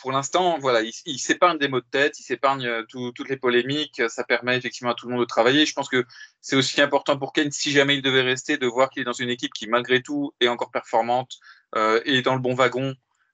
[0.04, 4.02] pour l'instant, voilà, il, s'épargne des mots de tête, il s'épargne euh, toutes les polémiques,
[4.10, 5.66] ça permet effectivement à tout le monde de travailler.
[5.66, 6.04] Je pense que
[6.42, 9.14] c'est aussi important pour Kane, si jamais il devait rester, de voir qu'il est dans
[9.14, 11.38] une équipe qui, malgré tout, est encore performante
[11.78, 12.94] euh, et dans le bon wagon.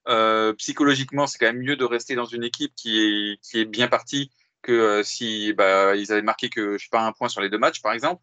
[0.09, 4.29] Euh, psychologiquement, c'est quand même mieux de rester dans une équipe qui est, bien partie
[4.61, 7.49] que euh, si bah, ils avaient marqué que je sais pas un point sur les
[7.49, 8.21] deux matchs, par exemple.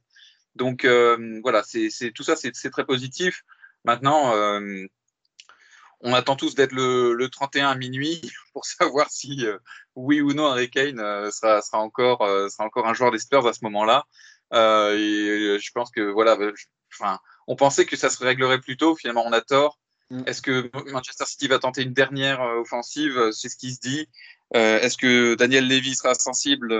[0.54, 3.42] Donc euh, voilà, c'est tout ça, c'est très positif.
[3.84, 4.60] Maintenant,
[6.06, 8.20] on attend tous d'être le, 31 à minuit
[8.52, 9.58] pour savoir si euh,
[9.96, 13.46] oui ou non Harry Kane euh, sera, encore, euh, sera encore un joueur des Spurs
[13.46, 14.04] à ce moment-là.
[14.52, 16.38] et je pense que voilà,
[16.94, 18.94] enfin, on pensait que ça se réglerait plus tôt.
[18.94, 19.80] Finalement, on a tort.
[20.10, 20.22] Mm.
[20.26, 23.32] Est-ce que Manchester City va tenter une dernière offensive?
[23.32, 24.08] C'est ce qui se dit.
[24.54, 26.72] Est-ce que Daniel Levy sera sensible?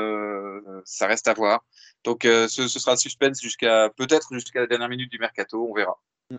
[0.84, 1.64] Ça reste à voir.
[2.04, 5.66] Donc, ce, sera suspense jusqu'à peut-être jusqu'à la dernière minute du mercato.
[5.68, 5.98] On verra.
[6.30, 6.36] Mm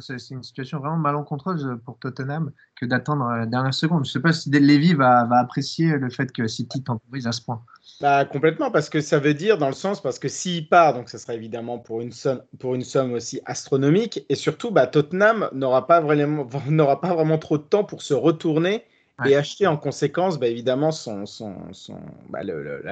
[0.00, 4.04] c'est une situation vraiment malencontreuse pour Tottenham que d'attendre la dernière seconde.
[4.04, 7.42] Je ne sais pas si Levy va, apprécier le fait que City temporise à ce
[7.42, 7.62] point.
[8.00, 11.08] Bah, complètement, parce que ça veut dire, dans le sens, parce que s'il part, donc
[11.08, 15.50] ça sera évidemment pour une somme, pour une somme aussi astronomique, et surtout, bah, Tottenham
[15.52, 18.84] n'aura pas, vraiment, n'aura pas vraiment trop de temps pour se retourner
[19.26, 22.82] et acheter en conséquence, bah, évidemment, son, son, son bah, le,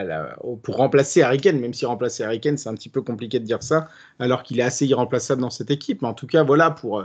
[0.63, 3.45] pour remplacer Harry Kane, même si remplacer Harry Kane, c'est un petit peu compliqué de
[3.45, 3.89] dire ça,
[4.19, 6.03] alors qu'il est assez irremplaçable dans cette équipe.
[6.03, 7.05] Mais en tout cas, voilà, pour,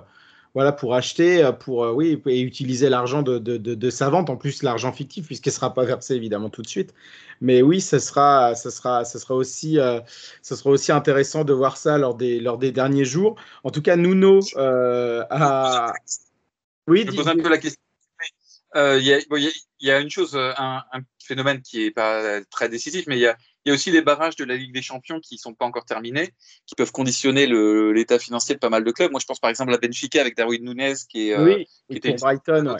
[0.53, 4.63] voilà, pour acheter, pour, oui, et utiliser l'argent de, de, de, sa vente, en plus
[4.63, 6.93] l'argent fictif, puisqu'il ne sera pas versé évidemment tout de suite.
[7.41, 9.99] Mais oui, ce sera, ce sera, ce sera, aussi, euh,
[10.41, 13.35] ce sera aussi intéressant de voir ça lors des, lors des derniers jours.
[13.63, 15.93] En tout cas, Nuno euh, a.
[16.87, 17.82] Oui, je pose un peu la question
[18.75, 20.83] euh, il y, a, une chose, euh, un,
[21.23, 23.37] phénomène qui est pas très décisif, mais il y a,
[23.73, 26.33] aussi les barrages de la Ligue des Champions qui sont pas encore terminés,
[26.65, 27.45] qui peuvent conditionner
[27.93, 29.11] l'état financier de pas mal de clubs.
[29.11, 32.13] Moi, je pense par exemple à Benfica avec Darwin Nunez, qui est euh, qui était
[32.13, 32.75] Brighton,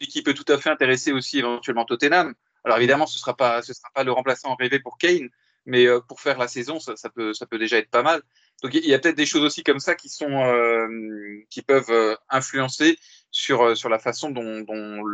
[0.00, 2.34] et qui peut tout à fait intéresser aussi éventuellement Tottenham.
[2.64, 5.28] Alors évidemment, ce sera pas, ce sera pas le remplaçant rêvé pour Kane,
[5.66, 8.22] mais pour faire la saison, ça, ça, peut, ça peut déjà être pas mal.
[8.62, 12.96] Donc il y a peut-être des choses aussi comme ça qui sont, qui peuvent influencer
[13.34, 14.64] sur, euh, sur la façon dont,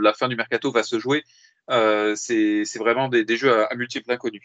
[0.00, 1.24] la fin du mercato va se jouer.
[1.70, 4.42] Euh, c'est vraiment des, jeux à, multiples inconnus.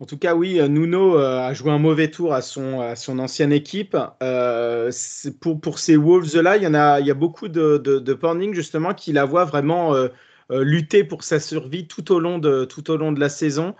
[0.00, 3.52] En tout cas, oui, Nuno a joué un mauvais tour à son, à son ancienne
[3.52, 3.96] équipe.
[4.22, 4.90] Euh,
[5.40, 9.12] pour, pour ces Wolves-là, il y, a, il y a beaucoup de, de, justement qui
[9.12, 10.08] la voient vraiment euh,
[10.50, 13.74] euh, lutter pour sa survie tout au long de, tout au long de la saison.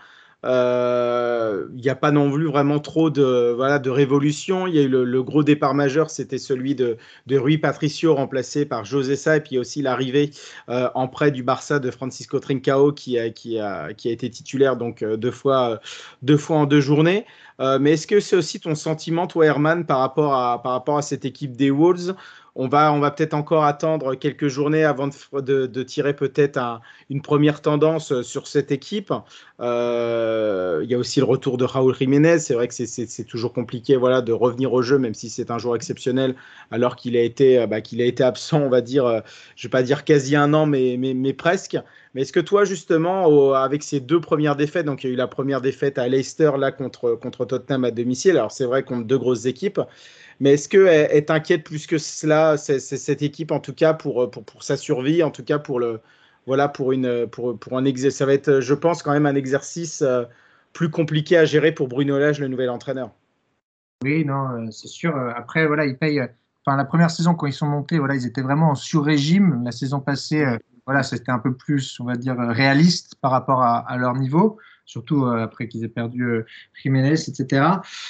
[0.45, 4.67] Euh, il n'y a pas non plus vraiment trop de, voilà, de révolution.
[4.67, 6.97] Il y a eu le, gros départ majeur, c'était celui de,
[7.31, 10.31] Rui Patricio remplacé par José Sa, et puis aussi l'arrivée
[10.69, 14.29] euh, en prêt du Barça de Francisco Trincao qui a, qui a, qui a été
[14.29, 15.79] titulaire donc euh, deux fois,
[16.21, 17.25] deux fois en deux journées.
[17.59, 21.01] mais est-ce que c'est aussi ton sentiment, toi Herman, par rapport à, par rapport à
[21.01, 22.15] cette équipe des Wolves
[22.59, 26.81] on va, on va peut-être encore attendre quelques journées avant de, tirer peut-être
[27.11, 29.13] une première tendance euh, sur cette équipe.
[29.59, 32.39] Euh, il y a aussi le retour de Raúl Jiménez.
[32.39, 35.59] C'est vrai que c'est toujours compliqué voilà, de revenir au jeu, même si c'est un
[35.59, 36.35] joueur exceptionnel,
[36.71, 39.05] alors qu'il a, été, euh, bah, qu'il a été absent, on va dire,
[39.55, 41.77] je ne vais pas dire quasi un an, mais, mais, presque.
[42.15, 45.17] Mais est-ce que toi, justement, avec ces deux premières défaites, donc il y a eu
[45.17, 49.05] la première défaite à Leicester là, contre, contre Tottenham à domicile, alors c'est vrai contre
[49.05, 49.79] deux grosses équipes,
[50.39, 54.63] mais est-ce qu'elle t'inquiète plus que cela, cette équipe, en tout cas, pour, pour, pour,
[54.63, 55.99] sa survie, en tout cas, pour, le,
[56.45, 59.35] voilà, pour, une, pour, pour un exercice Ça va être, je pense, quand même un
[59.35, 60.23] exercice euh,
[60.73, 63.11] plus compliqué à gérer pour Bruno Lage, le nouvel entraîneur.
[64.03, 65.15] Oui, non, euh, c'est sûr.
[65.15, 66.21] Euh, après, voilà, ils payent.
[66.65, 69.63] Enfin, la première saison, quand ils sont montés, voilà, ils étaient vraiment en sur-régime.
[69.63, 70.45] La saison passée,
[70.85, 75.25] voilà, c'était un peu plus, on va dire, réaliste par rapport à leur niveau surtout
[75.25, 76.45] euh, après qu'ils aient perdu euh,
[76.81, 77.67] Jiménez, etc.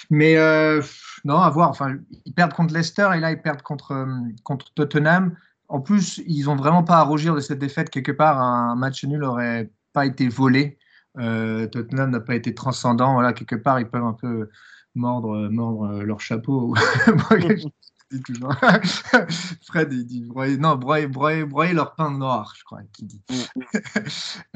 [0.10, 0.82] Mais euh,
[1.26, 1.70] non, à voir.
[1.70, 4.08] Enfin, ils perdent contre Leicester et là ils perdent contre
[4.44, 5.36] contre Tottenham.
[5.68, 7.90] En plus, ils n'ont vraiment pas à rougir de cette défaite.
[7.90, 10.78] Quelque part, un match nul n'aurait pas été volé.
[11.16, 13.14] Tottenham n'a pas été transcendant.
[13.14, 14.50] Voilà, quelque part, ils peuvent un peu
[14.96, 16.74] mordre, mordre leur chapeau.
[18.26, 18.54] toujours.
[19.64, 23.22] Fred, il dit broyer, non, broyer, broyer, broyer leur pain noir, je crois qu'il dit.
[23.30, 24.00] Mm.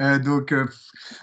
[0.00, 0.66] euh, donc, euh,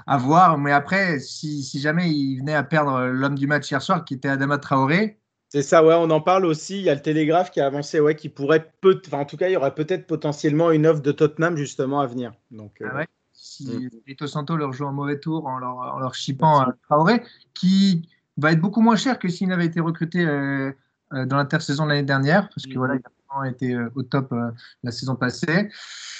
[0.07, 0.57] à voir.
[0.57, 4.15] Mais après, si, si, jamais il venait à perdre l'homme du match hier soir, qui
[4.15, 5.19] était Adama Traoré.
[5.49, 6.77] C'est ça, ouais, on en parle aussi.
[6.77, 9.36] Il y a le Télégraphe qui a avancé, ouais, qui pourrait peut enfin, en tout
[9.36, 12.34] cas, il y aurait peut-être potentiellement une offre de Tottenham justement à venir.
[12.51, 13.07] Donc, euh, ah ouais?
[13.34, 14.27] Si mm.
[14.27, 16.13] Santo leur joue un mauvais tour en leur, en leur
[16.43, 17.23] à Traoré,
[17.55, 18.07] qui
[18.38, 20.73] va être beaucoup moins cher que s'il n'avait été recruté euh, euh,
[21.12, 23.01] dans l'intersaison l'année dernière, parce que voilà, mhm.
[23.43, 24.51] il a été euh, au top euh,
[24.84, 25.70] la saison passée.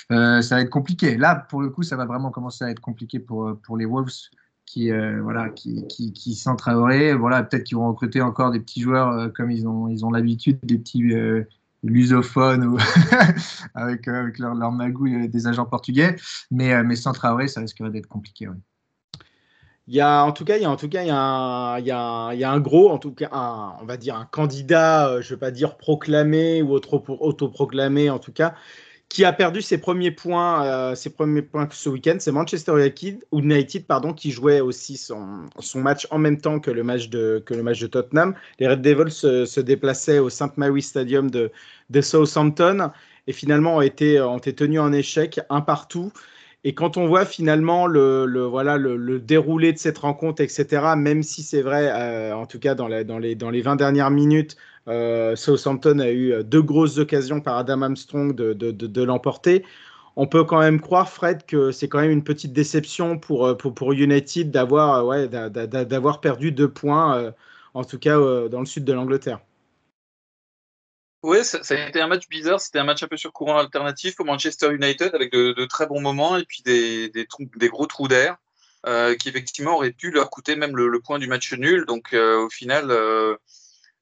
[0.10, 1.18] ça va être compliqué.
[1.18, 4.30] Là, pour le coup, ça va vraiment commencer à être compliqué pour, pour les Wolves
[4.66, 9.50] qui, voilà, qui, qui, qui Voilà, peut-être qu'ils vont recruter encore des petits joueurs comme
[9.50, 11.12] ils ont ils ont l'habitude, des petits
[11.82, 12.78] lusophones ou
[13.74, 16.16] avec, avec leur, leur magouille des agents portugais.
[16.52, 18.48] Mais, mais sans Traoré, ça risquerait d'être compliqué.
[19.90, 22.52] Il y a, en tout cas, il y a, en tout cas, il y a
[22.52, 23.28] un, gros, en tout cas,
[23.82, 28.20] on va dire un candidat, euh, je ne vais pas dire proclamé ou autoproclamé, en
[28.20, 28.54] tout cas,
[29.10, 32.18] qui a perdu ses premiers points, euh, ses premiers points ce week-end.
[32.20, 32.74] C'est Manchester
[33.32, 37.56] United, pardon, qui jouait aussi son, match en même temps que le match de, que
[37.56, 38.36] le match de Tottenham.
[38.60, 40.56] Les Red Devils se, se déplaçaient au St.
[40.58, 41.52] Mary Stadium de,
[41.90, 42.92] de Southampton
[43.26, 46.12] et finalement ont été, ont été tenus en échec, un partout.
[46.66, 51.42] Et quand on voit finalement le, voilà, le, déroulé de cette rencontre, etc., même si
[51.42, 54.58] c'est vrai, euh, en tout cas dans, dans, les, dans les 20 dernières minutes,
[54.90, 59.64] euh, Southampton a eu deux grosses occasions par Adam Armstrong de, de, l'emporter.
[60.18, 63.56] On peut quand même croire, Fred, que c'est quand même une petite déception pour, euh,
[63.56, 67.34] pour, pour United d'avoir ouais, d'avoir perdu deux points,
[67.74, 68.18] en tout cas
[68.50, 69.40] dans le sud de l'Angleterre.
[71.22, 72.62] Oui, ça, a été un match bizarre.
[72.62, 76.00] C'était un match un peu sur courant alternatif pour Manchester United avec de, très bons
[76.02, 78.38] moments et puis des, des, des gros trous d'air
[78.88, 81.86] euh, qui effectivement auraient pu leur coûter même le, point du match nul.
[81.86, 83.36] Donc euh, au final, euh,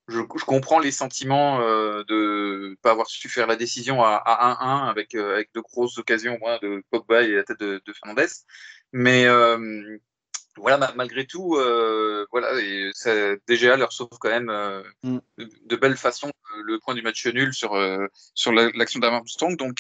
[0.08, 4.24] je, comprends les sentiments de ne pas avoir su faire la décision à
[4.62, 8.28] 1-1 avec, avec de grosses occasions de Pogba et la tête de, de Fernandez.
[8.94, 9.26] Mais
[10.58, 13.12] voilà, malgré tout, euh, voilà, et ça,
[13.48, 15.20] DGA leur sauve quand même euh, mm.
[15.38, 17.78] de, belle façon euh, le point du match nul sur,
[18.34, 19.58] sur l'action d'Armstrong.
[19.58, 19.78] Donc,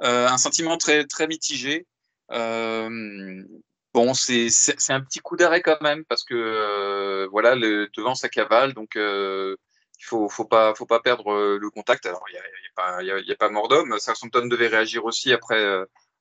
[0.00, 1.86] un sentiment très, très mitigé.
[2.30, 8.74] bon, c'est un petit coup d'arrêt quand même parce que voilà, le, devant sa cavale,
[8.74, 12.06] donc il faut, faut pas, faut pas perdre le contact.
[12.06, 13.98] Alors, il n'y a, a, pas, y a, pas mort d'homme.
[13.98, 15.64] Southampton devait réagir aussi après,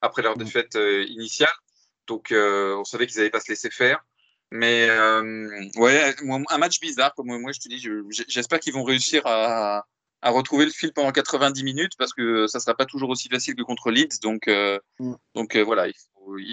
[0.02, 0.44] après leur mm.
[0.44, 0.78] défaite
[1.08, 1.54] initiale.
[2.08, 4.06] Donc, euh, on savait qu'ils n'allaient pas se laisser faire.
[4.52, 5.48] Mais euh,
[5.78, 6.16] ouais,
[6.50, 7.84] un match bizarre, comme moi je te dis.
[8.28, 9.86] J'espère qu'ils vont réussir à,
[10.24, 13.56] retrouver le fil pendant 90 minutes parce que ça ne sera pas toujours aussi facile
[13.56, 14.20] que contre Leeds.
[14.22, 15.14] Donc, euh, mm.
[15.34, 15.94] donc voilà, il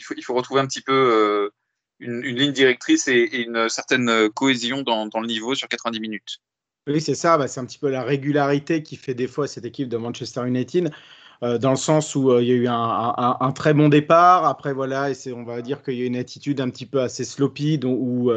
[0.03, 1.51] faut, il, faut, retrouver un petit peu
[1.99, 6.39] une, ligne directrice et, une certaine cohésion dans, le niveau sur 90 minutes.
[6.87, 7.37] Oui, c'est ça.
[7.37, 10.47] Bah, c'est un petit peu la régularité qui fait des fois cette équipe de Manchester
[10.47, 10.91] United.
[11.43, 14.45] Euh, dans le sens où il y a eu un, très bon départ.
[14.45, 17.25] Après, voilà, et on va dire qu'il y a une attitude un petit peu assez
[17.25, 18.31] sloppy, où,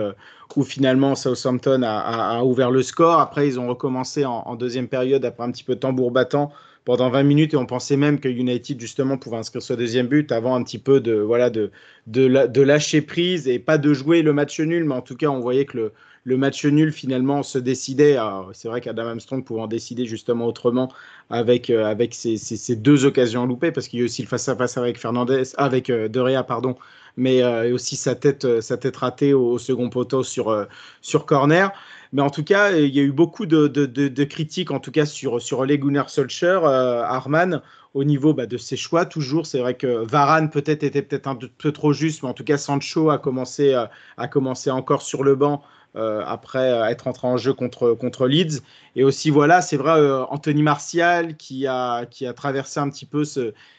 [0.56, 3.20] où, finalement Southampton a, ouvert le score.
[3.20, 6.52] Après, ils ont recommencé en, deuxième période, après un petit peu de tambour battant,
[6.86, 10.32] pendant 20 minutes et on pensait même que United justement pouvait inscrire ce deuxième but
[10.32, 11.72] avant un petit peu de voilà de,
[12.08, 15.40] de, lâcher prise et pas de jouer le match nul mais en tout cas on
[15.40, 15.94] voyait que le,
[16.24, 18.18] le match nul finalement se décidait
[18.54, 20.92] c'est vrai qu'Adam Armstrong pouvait en décider justement autrement
[21.30, 24.56] avec euh, avec ces, deux occasions loupées parce qu'il y a aussi le face à
[24.56, 26.76] face avec Fernandez avec euh, De Rea pardon
[27.18, 30.66] mais euh, aussi sa tête sa tête ratée au, second poteau sur
[31.02, 31.72] sur corner
[32.14, 35.42] mais en tout cas, il y a eu beaucoup de, critiques, en tout cas sur,
[35.42, 37.62] sur Gunnar Solskjaer, euh, Arman,
[37.96, 39.06] au niveau bah, de ses choix.
[39.06, 42.44] Toujours, c'est vrai que Varane peut-être était peut-être un peu trop juste, mais en tout
[42.44, 43.86] cas, Sancho a commencé, euh,
[44.18, 45.64] a commencé encore sur le banc.
[45.96, 48.62] Euh, après être entré en jeu contre, contre Leeds.
[48.96, 49.92] Et aussi, voilà, c'est vrai,
[50.30, 53.24] Anthony Martial qui a, qui a traversé un petit peu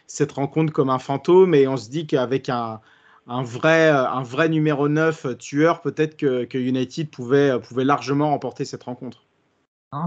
[0.06, 1.54] cette rencontre comme un fantôme.
[1.54, 2.80] Et on se dit qu'avec un,
[3.26, 8.84] un vrai, un vrai numéro 9 tueur, peut-être que, United pouvait, pouvait largement remporter cette
[8.84, 9.24] rencontre.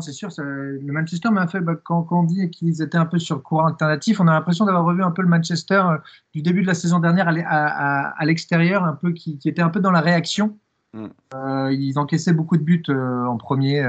[0.01, 3.35] C'est sûr, le Manchester m'a fait, bah, quand, on dit qu'ils étaient un peu sur
[3.35, 5.97] le courant alternatif, on a l'impression d'avoir revu un peu le Manchester euh,
[6.33, 9.79] du début de la saison dernière à, à, l'extérieur, un peu qui, était un peu
[9.79, 10.57] dans la réaction.
[10.93, 11.07] Mm.
[11.33, 13.85] Euh, ils encaissaient beaucoup de buts euh, en premier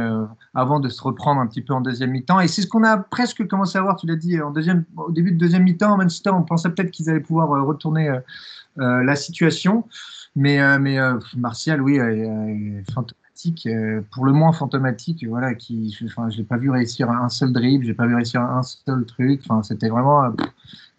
[0.54, 2.40] avant de se reprendre un petit peu en deuxième mi-temps.
[2.40, 5.10] Et c'est ce qu'on a presque commencé à voir, tu l'as dit, en deuxième, au
[5.10, 8.20] début de deuxième mi-temps, Manchester, on pensait peut-être qu'ils allaient pouvoir retourner
[8.80, 9.84] euh, la situation.
[10.36, 11.98] Mais, euh, euh, Martial, oui,
[12.92, 13.68] fantomatique,
[14.12, 17.94] pour le moins fantomatique, voilà, qui, je l'ai pas vu réussir un seul dribble, j'ai
[17.94, 19.42] pas vu réussir un seul truc.
[19.62, 20.32] C'était vraiment,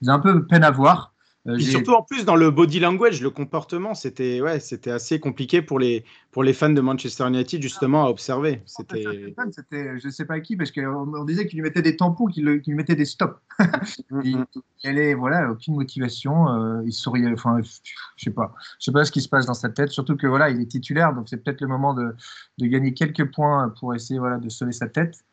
[0.01, 1.13] j'ai un peu peine à voir.
[1.47, 5.19] Euh, Et surtout en plus dans le body language, le comportement, c'était ouais, c'était assez
[5.19, 8.61] compliqué pour les pour les fans de Manchester United justement à observer.
[8.65, 12.75] C'était je sais pas qui parce qu'on disait qu'il lui mettait des tampons, qu'il lui
[12.75, 13.39] mettait des stops.
[14.23, 14.45] il,
[14.83, 19.11] il voilà aucune motivation, euh, il souriait, enfin je sais pas, je sais pas ce
[19.11, 19.89] qui se passe dans sa tête.
[19.89, 22.15] Surtout que voilà il est titulaire donc c'est peut-être le moment de,
[22.57, 25.23] de gagner quelques points pour essayer voilà de sauver sa tête.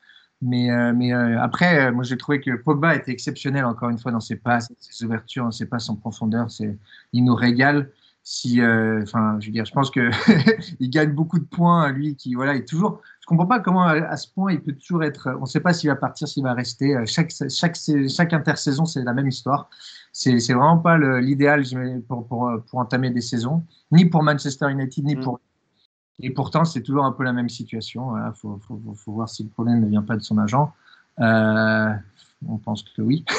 [0.43, 3.99] Mais, euh, mais euh, après, euh, moi j'ai trouvé que Pogba était exceptionnel encore une
[3.99, 6.51] fois dans ses passes, ses ouvertures, dans ses passes en profondeur.
[6.51, 6.76] C'est,
[7.12, 7.91] il nous régale.
[8.22, 10.11] Si, enfin, je veux dire, je pense que
[10.80, 13.01] il gagne beaucoup de points lui qui, voilà, est toujours.
[13.20, 15.28] Je comprends pas comment à, ce point il peut toujours être.
[15.39, 16.97] On ne sait pas s'il va partir, s'il va rester.
[17.07, 17.76] Chaque, chaque,
[18.09, 19.70] chaque intersaison, c'est la même histoire.
[20.12, 21.62] C'est, c'est vraiment pas l'idéal
[22.09, 23.62] pour, pour, pour entamer des saisons,
[23.93, 25.20] ni pour Manchester United, ni mm.
[25.20, 25.39] pour
[26.21, 28.17] et pourtant, c'est toujours un peu la même situation.
[28.17, 30.73] Il faut, faut, faut, voir si le problème ne vient pas de son agent.
[31.21, 31.93] Euh,
[32.49, 33.25] on pense que oui.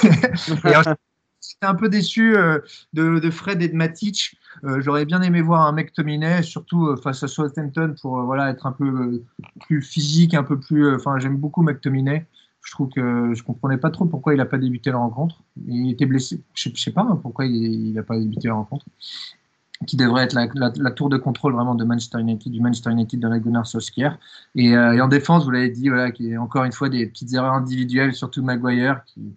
[1.42, 2.60] J'étais un peu déçu euh,
[2.94, 4.38] de, de, Fred et de Matic.
[4.64, 8.50] Euh, j'aurais bien aimé voir un mec Tominet, surtout euh, face à Southampton, pour voilà,
[8.50, 9.24] être un peu
[9.62, 10.94] plus physique, un peu plus.
[10.96, 12.26] Enfin, j'aime beaucoup McTominay.
[12.64, 15.42] Je trouve que je comprenais pas trop pourquoi il n'a pas débuté la rencontre.
[15.68, 16.44] Il était blessé.
[16.54, 18.86] Je sais, sais pas hein, pourquoi il n'a pas débuté la rencontre
[19.86, 23.38] qui devrait être la, tour de contrôle vraiment de Manchester United, du Manchester United de
[23.38, 24.18] Gunnar Solskjaer.
[24.56, 27.06] Et, euh, et en défense, vous l'avez dit, voilà, qui est encore une fois des
[27.06, 29.36] petites erreurs individuelles, surtout Maguire, qui,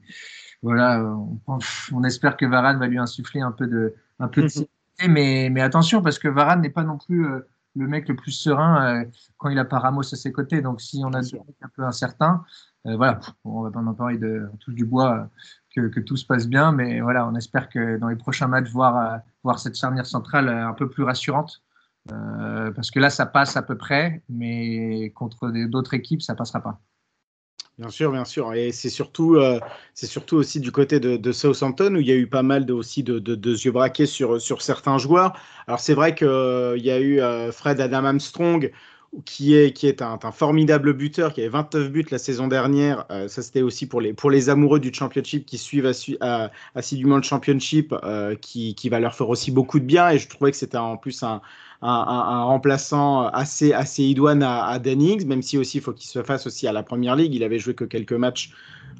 [0.62, 1.04] voilà,
[1.46, 1.58] on,
[1.92, 5.12] on, espère que Varane va lui insuffler un peu de, un peu de mhm.
[5.12, 8.32] mais, mais attention parce que Varane n'est pas non plus euh, le mec le plus
[8.32, 9.04] serein euh,
[9.36, 10.62] quand il a pas Ramos à ses côtés.
[10.62, 12.44] Donc si on a des un peu incertains,
[12.84, 15.28] voilà, on va pas en parler de tout du bois
[15.74, 16.72] que, tout se passe bien.
[16.72, 20.48] Mais voilà, on espère que dans les prochains matchs, voir, euh, voir cette charnière centrale
[20.48, 21.62] euh, un peu plus rassurante.
[22.10, 26.60] Euh, parce que là, ça passe à peu près, mais contre d'autres équipes, ça passera
[26.60, 26.80] pas.
[27.78, 28.52] Bien sûr, bien sûr.
[28.52, 29.38] Et c'est surtout,
[29.94, 32.74] c'est surtout aussi du côté de, Southampton où il y a eu pas mal de,
[32.74, 35.34] aussi de, de, yeux braqués sur, sur certains joueurs.
[35.66, 37.20] Alors c'est vrai qu'il y a eu
[37.52, 38.70] Fred Adam Armstrong
[39.24, 43.06] qui est, qui est un, formidable buteur, qui avait 29 buts la saison dernière.
[43.10, 45.90] Euh, ça, c'était aussi pour les, pour les amoureux du championship qui suivent
[46.74, 50.10] assidûment le championship, euh, qui, qui, va leur faire aussi beaucoup de bien.
[50.10, 51.40] Et je trouvais que c'était en plus un,
[51.82, 56.08] un, un, remplaçant assez, assez idoine à, à Dennings, même si aussi il faut qu'il
[56.08, 57.34] se fasse aussi à la première ligue.
[57.34, 58.52] Il avait joué que quelques matchs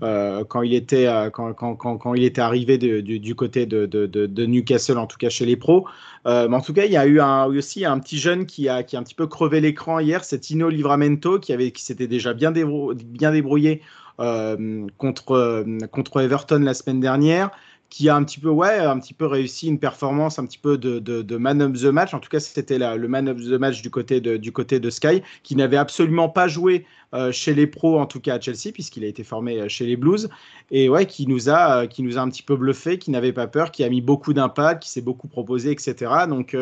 [0.02, 4.98] euh, quand, il était, euh, quand, quand, quand, il était arrivé du, côté de, Newcastle,
[4.98, 5.86] en tout cas chez les pros.
[6.26, 8.82] Euh, mais en tout cas, il y a eu aussi un petit jeune qui a,
[8.82, 12.06] qui a un petit peu crevé l'écran hier, c'est Tino Livramento, qui, avait, qui s'était
[12.06, 13.82] déjà bien, bien débrouillé
[14.18, 17.50] contre, contre Everton la semaine dernière
[17.90, 20.78] qui a un petit peu, ouais, un petit peu réussi une performance un petit peu
[20.78, 22.14] de, de, man of the match.
[22.14, 24.88] En tout cas, c'était le man of the match du côté de, du côté de
[24.90, 28.72] Sky, qui n'avait absolument pas joué euh, chez les pros, en tout cas à Chelsea,
[28.72, 30.28] puisqu'il a été formé euh, chez les Blues.
[30.70, 33.32] Et ouais, qui nous a, euh, qui nous a un petit peu bluffé, qui n'avait
[33.32, 36.12] pas peur, qui a mis beaucoup d'impact, qui s'est beaucoup proposé, etc.
[36.28, 36.56] Donc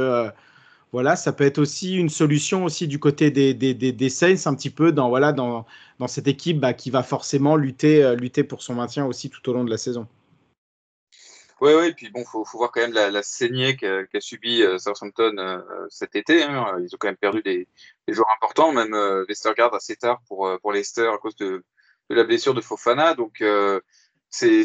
[0.92, 4.54] voilà, ça peut être aussi une solution aussi du côté des, des, des, Saints, un
[4.54, 5.66] petit peu dans, voilà, dans,
[5.98, 9.52] dans cette équipe bah, qui va forcément lutter, lutter pour son maintien aussi tout au
[9.52, 10.06] long de la saison.
[11.60, 14.62] Oui, oui, puis bon, faut, faut voir quand même la, la saignée qu'a qu subi
[14.62, 16.44] euh, Southampton euh, cet été.
[16.44, 16.76] Hein.
[16.80, 17.66] Ils ont quand même perdu des,
[18.06, 21.64] des joueurs importants, même euh, Westergaard assez tard pour, euh, pour Leicester à cause de,
[22.10, 23.14] de la blessure de Fofana.
[23.14, 23.80] Donc, euh,
[24.30, 24.62] c'est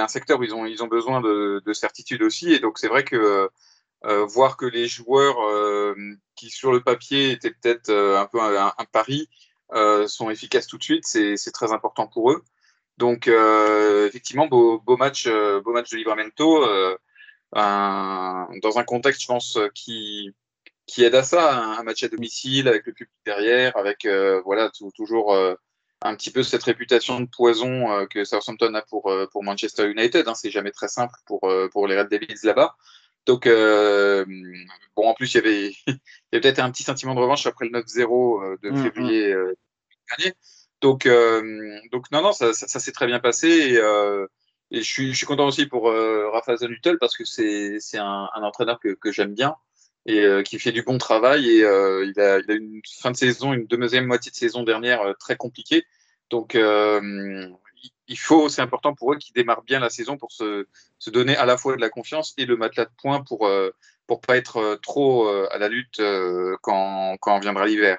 [0.00, 2.52] un secteur où ils ont, ils ont besoin de, de certitude aussi.
[2.54, 3.50] Et donc, c'est vrai que
[4.04, 5.36] euh, voir que les joueurs
[6.34, 9.28] qui, sur le papier, étaient peut-être un peu un, un pari,
[10.06, 12.42] sont efficaces tout de suite, c'est très important pour eux.
[13.02, 16.96] Donc, euh, effectivement, beau, beau, match, euh, beau match de Livramento, euh,
[17.52, 20.32] un, dans un contexte, je pense, qui,
[20.86, 24.06] qui aide à ça, un, un match à domicile avec le public derrière, avec
[24.44, 25.36] voilà toujours
[26.02, 30.28] un petit peu cette réputation de poison que Southampton a pour, pour Manchester United.
[30.28, 31.40] Hein, c'est jamais très simple pour,
[31.72, 32.76] pour les Red Devils là-bas.
[33.26, 37.20] Donc, bon, en plus, il y avait, il y avait peut-être un petit sentiment de
[37.20, 39.56] revanche après le 9-0 de février euh,
[40.16, 40.34] dernier.
[40.82, 43.48] Donc, euh, donc non, non, ça, ça, ça s'est très bien passé.
[43.48, 44.26] Et, euh,
[44.72, 48.28] et je, suis, je suis content aussi pour euh, Rafa Zanutel parce que c'est un,
[48.34, 49.56] un entraîneur que, que j'aime bien
[50.06, 51.48] et euh, qui fait du bon travail.
[51.48, 54.64] Et euh, il, a, il a une fin de saison, une deuxième moitié de saison
[54.64, 55.84] dernière euh, très compliquée.
[56.30, 60.66] Donc, il faut, c'est important pour eux qu'ils démarrent bien la saison pour se,
[60.98, 63.50] se, donner à la fois de la confiance et le matelas de points pour
[64.06, 66.00] pour pas être trop à la lutte
[66.62, 67.98] quand, quand viendra l'hiver.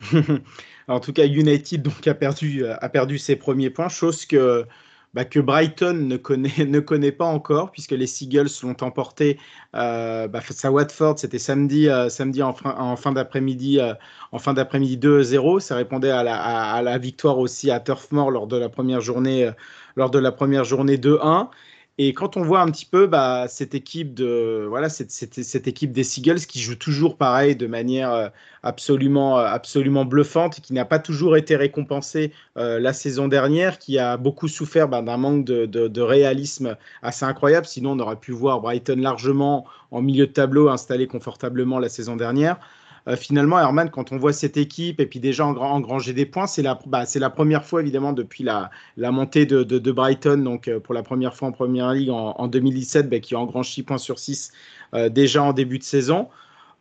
[0.88, 4.66] en tout cas, United donc a perdu a perdu ses premiers points, chose que
[5.14, 9.38] bah, que Brighton ne connaît, ne connaît pas encore, puisque les Seagulls l'ont emporté
[9.76, 11.18] euh, bah, face à Watford.
[11.18, 12.52] C'était samedi, euh, samedi en,
[12.96, 13.94] fin d'après-midi, euh,
[14.32, 15.60] en fin d'après-midi 2-0.
[15.60, 19.00] Ça répondait à la, à la, victoire aussi à Turf Moor lors de la première
[19.00, 19.50] journée,
[19.94, 21.48] lors de la première journée 2-1.
[21.96, 25.92] Et quand on voit un petit peu bah, cette équipe de voilà cette, cette, équipe
[25.92, 28.28] des Seagulls qui joue toujours pareil de manière euh,
[28.64, 33.96] absolument euh, absolument bluffante qui n'a pas toujours été récompensée euh, la saison dernière, qui
[34.00, 37.66] a beaucoup souffert bah, d'un manque de, de, réalisme assez incroyable.
[37.66, 42.16] Sinon, on aurait pu voir Brighton largement en milieu de tableau installé confortablement la saison
[42.16, 42.58] dernière.
[43.06, 46.62] Euh, finalement, Herman, quand on voit cette équipe et puis déjà engranger des points, c'est
[46.62, 51.34] la, bah, première fois évidemment depuis la, montée de, Brighton, donc euh, pour la première
[51.34, 54.52] fois en Première Ligue en, en 2017, bah, qui engrange 6 points sur 6
[54.94, 56.28] euh, déjà en début de saison.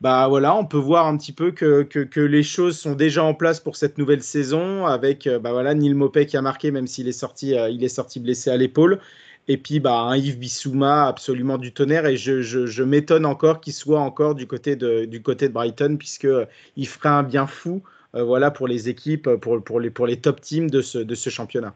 [0.01, 3.61] Bah voilà, on peut voir un petit peu que, les choses sont déjà en place
[3.61, 7.13] pour cette nouvelle saison avec bah voilà, Neil Mopé qui a marqué même s'il est
[7.13, 8.99] sorti, il est sorti blessé à l'épaule.
[9.47, 12.05] Et puis bah, un Yves Bissouma absolument du tonnerre.
[12.05, 15.53] Et je, je, je m'étonne encore qu'il soit encore du côté de, du côté de
[15.53, 16.45] Brighton, puisqu'il euh,
[16.85, 17.81] ferait un bien fou
[18.15, 21.15] euh, voilà, pour les équipes, pour, pour, les, pour les top teams de ce, de
[21.15, 21.73] ce championnat.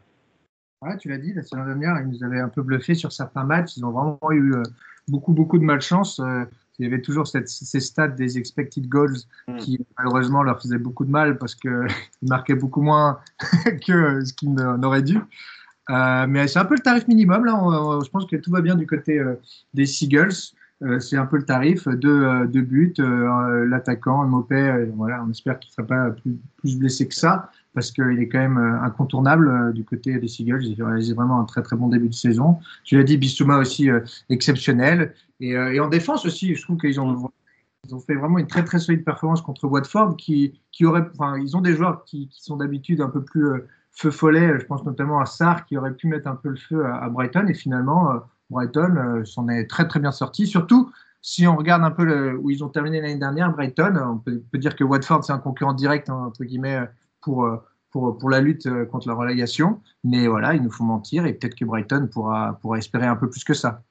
[0.80, 3.42] Ouais, tu l'as dit, la saison dernière, ils nous avaient un peu bluffé sur certains
[3.42, 3.76] matchs.
[3.76, 4.62] Ils ont vraiment eu euh,
[5.08, 6.20] beaucoup, beaucoup de malchance.
[6.20, 6.44] Euh,
[6.78, 9.16] il y avait toujours cette, ces stats des expected goals
[9.48, 9.56] mm.
[9.56, 11.88] qui, malheureusement, leur faisaient beaucoup de mal parce qu'ils
[12.22, 13.18] marquaient beaucoup moins
[13.86, 15.18] que ce qu'ils n'auraient dû.
[15.90, 17.44] Euh, mais c'est un peu le tarif minimum.
[17.44, 19.34] Là, on, on, je pense que tout va bien du côté euh,
[19.74, 20.52] des Seagulls.
[20.82, 21.88] Euh, c'est un peu le tarif.
[21.88, 26.78] Deux, deux buts, euh, l'attaquant, Mopé, voilà, on espère qu'il ne sera pas plus, plus,
[26.78, 30.64] blessé que ça parce qu'il est quand même incontournable du côté des Seagulls.
[30.64, 32.58] Il a réalisé vraiment un très très bon début de saison.
[32.82, 33.88] Tu l'as dit, Bissouma aussi
[34.30, 35.14] exceptionnel.
[35.38, 37.30] Et, et, en défense aussi, je trouve qu'ils ont,
[37.86, 41.38] ils ont fait vraiment une très très solide performance contre Watford qui, qui aurait, enfin,
[41.38, 43.62] ils ont des joueurs qui, qui sont d'habitude un peu plus
[43.98, 46.86] feu follet, je pense notamment à Sarr qui aurait pu mettre un peu le feu
[46.86, 48.18] à, Brighton et finalement euh,
[48.48, 50.46] Brighton euh, s'en est très très bien sorti.
[50.46, 54.40] Surtout si on regarde un peu où ils ont terminé l'année dernière, Brighton, on peut,
[54.54, 56.88] dire que Watford c'est un concurrent direct hein, entre guillemets
[57.20, 57.48] pour
[57.90, 61.56] pour, pour la lutte contre la relégation, mais voilà, il nous faut mentir et peut-être
[61.56, 63.82] que Brighton pourra pourra espérer un peu plus que ça.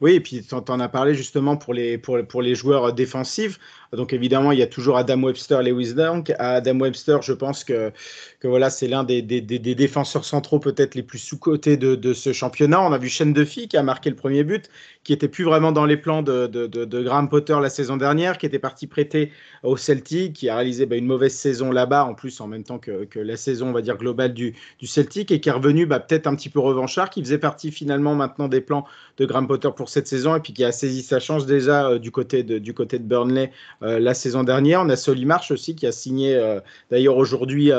[0.00, 3.58] Oui, et puis tu en as parlé justement pour les, pour, pour les joueurs défensifs.
[3.96, 6.32] Donc évidemment, il y a toujours Adam Webster, Lewis Dunk.
[6.38, 7.92] Adam Webster, je pense que,
[8.40, 12.12] que voilà, c'est l'un des, des, des, défenseurs centraux peut-être les plus sous-cotés de, de,
[12.12, 12.80] ce championnat.
[12.82, 14.68] On a vu Shane Duffy qui a marqué le premier but,
[15.04, 18.38] qui était plus vraiment dans les plans de, de, de, Graham Potter la saison dernière,
[18.38, 19.30] qui était parti prêter
[19.62, 22.78] au Celtic, qui a réalisé bah, une mauvaise saison là-bas, en plus en même temps
[22.78, 25.86] que, que, la saison, on va dire, globale du, du Celtic, et qui est revenu
[25.86, 28.86] bah, peut-être un petit peu revanchard, qui faisait partie finalement maintenant des plans
[29.16, 31.98] de Graham Potter pour cette saison, et puis qui a saisi sa chance déjà euh,
[31.98, 33.50] du, côté de, du côté de Burnley
[33.82, 34.80] euh, la saison dernière.
[34.80, 36.60] On a Solimarch aussi qui a signé euh,
[36.90, 37.70] d'ailleurs aujourd'hui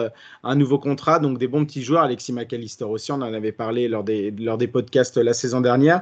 [0.44, 2.04] un nouveau contrat, donc des bons petits joueurs.
[2.04, 6.02] Alexis McAllister aussi, on en avait parlé lors des, lors des podcasts la saison dernière.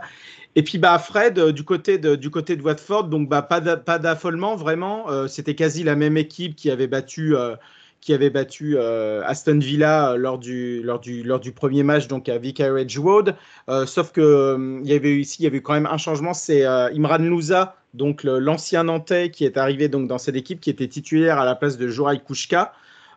[0.55, 4.55] Et puis bah Fred du côté de du côté de Watford, donc bah pas d'affolement
[4.55, 5.27] vraiment.
[5.27, 7.35] C'était quasi la même équipe qui avait battu
[8.03, 12.29] qui avait battu euh, Aston Villa lors du, lors, du, lors du premier match donc
[12.29, 13.35] à Vicarage Road.
[13.69, 16.33] Euh, sauf que euh, il y avait ici il y avait quand même un changement,
[16.33, 20.87] c'est Imran Louza, donc l'ancien Nantais qui est arrivé donc dans cette équipe qui était
[20.87, 22.73] titulaire à la place de Jorai Kouchka.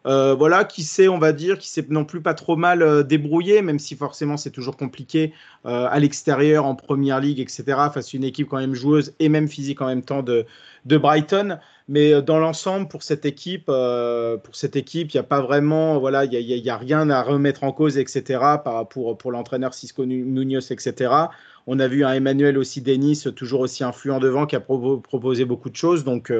[0.06, 3.02] Euh, voilà, qui sait, on va dire, qui s'est non plus pas trop mal euh,
[3.02, 5.32] débrouillé, même si forcément c'est toujours compliqué
[5.66, 9.28] euh, à l'extérieur, en première ligue, etc., face à une équipe quand même joueuse et
[9.28, 10.46] même physique en même temps de,
[10.84, 11.58] de Brighton.
[11.88, 16.24] Mais dans l'ensemble, pour cette équipe, pour cette équipe, il n'y a pas vraiment, voilà,
[16.24, 18.40] il y a, rien à remettre en cause, etc.,
[18.90, 21.14] pour, pour l'entraîneur Cisco Munoz, etc.
[21.68, 25.70] On a vu un Emmanuel aussi Denis, toujours aussi influent devant, qui a proposé beaucoup
[25.70, 26.02] de choses.
[26.02, 26.32] Donc,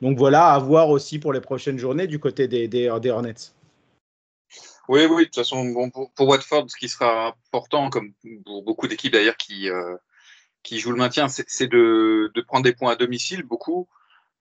[0.00, 3.54] donc voilà, à voir aussi pour les prochaines journées du côté des, des, Hornets.
[4.88, 8.12] Oui, oui, de toute façon, bon, pour, Watford, ce qui sera important, comme
[8.44, 9.96] pour beaucoup d'équipes d'ailleurs qui, euh,
[10.62, 13.88] qui jouent le maintien, c'est de, de, prendre des points à domicile, beaucoup.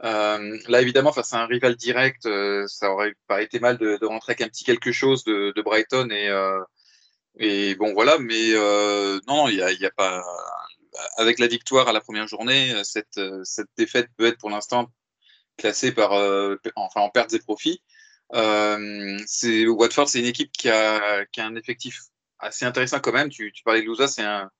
[0.03, 3.97] Euh, là, évidemment, face à un rival direct, euh, ça aurait pas été mal de,
[3.97, 6.59] de, rentrer avec un petit quelque chose de, de Brighton et, euh,
[7.39, 10.23] et bon, voilà, mais euh, non, il n'y a, a, pas.
[11.17, 14.89] Avec la victoire à la première journée, cette, cette défaite peut être pour l'instant
[15.57, 17.81] classé par, euh, enfin, en pertes et profits.
[18.31, 21.99] Watford, c'est une équipe qui a, qui a un effectif
[22.39, 23.29] assez intéressant quand même.
[23.29, 24.51] Tu, tu parlais de Louza, c'est un,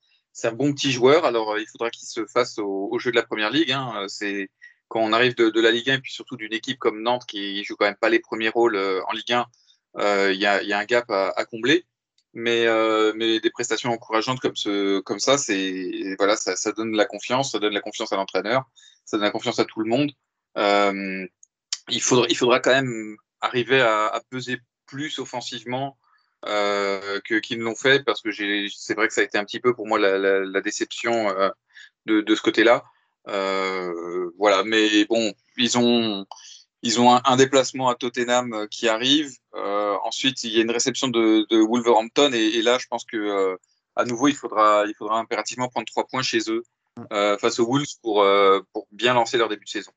[0.43, 1.25] un bon petit joueur.
[1.25, 3.71] Alors, il faudra qu'il se fasse au, au, jeu de la première ligue.
[3.71, 4.05] Hein.
[4.07, 4.49] C'est
[4.93, 7.63] quand on arrive de, la Ligue 1 et puis surtout d'une équipe comme Nantes qui
[7.63, 9.47] joue quand même pas les premiers rôles euh, en Ligue 1,
[10.31, 11.85] il y, a, y, a, un gap à, combler.
[12.35, 15.35] Mais, euh, mais des prestations encourageantes comme, ce, comme ça,
[16.17, 18.63] voilà, ça, ça donne la confiance, ça donne la confiance à l'entraîneur,
[19.05, 20.11] ça donne la confiance à tout le monde.
[20.57, 21.25] Euh,
[21.89, 25.97] il, faudra, quand même arriver à, peser plus offensivement
[26.45, 29.59] euh, qu'ils ne l'ont fait parce que c'est vrai que ça a été un petit
[29.59, 31.49] peu pour moi la, déception euh,
[32.05, 32.83] de, ce côté-là.
[33.27, 36.25] Euh, voilà, mais bon, ils ont
[36.81, 39.31] ils ont un, déplacement à Tottenham euh, qui arrive.
[39.55, 43.57] Euh, ensuite, il y a une réception de, Wolverhampton et, là, je pense que
[43.95, 46.63] à nouveau, il faudra il faudra impérativement prendre trois points chez eux
[47.39, 48.25] face aux Wolves pour
[48.73, 49.91] pour bien lancer leur début de saison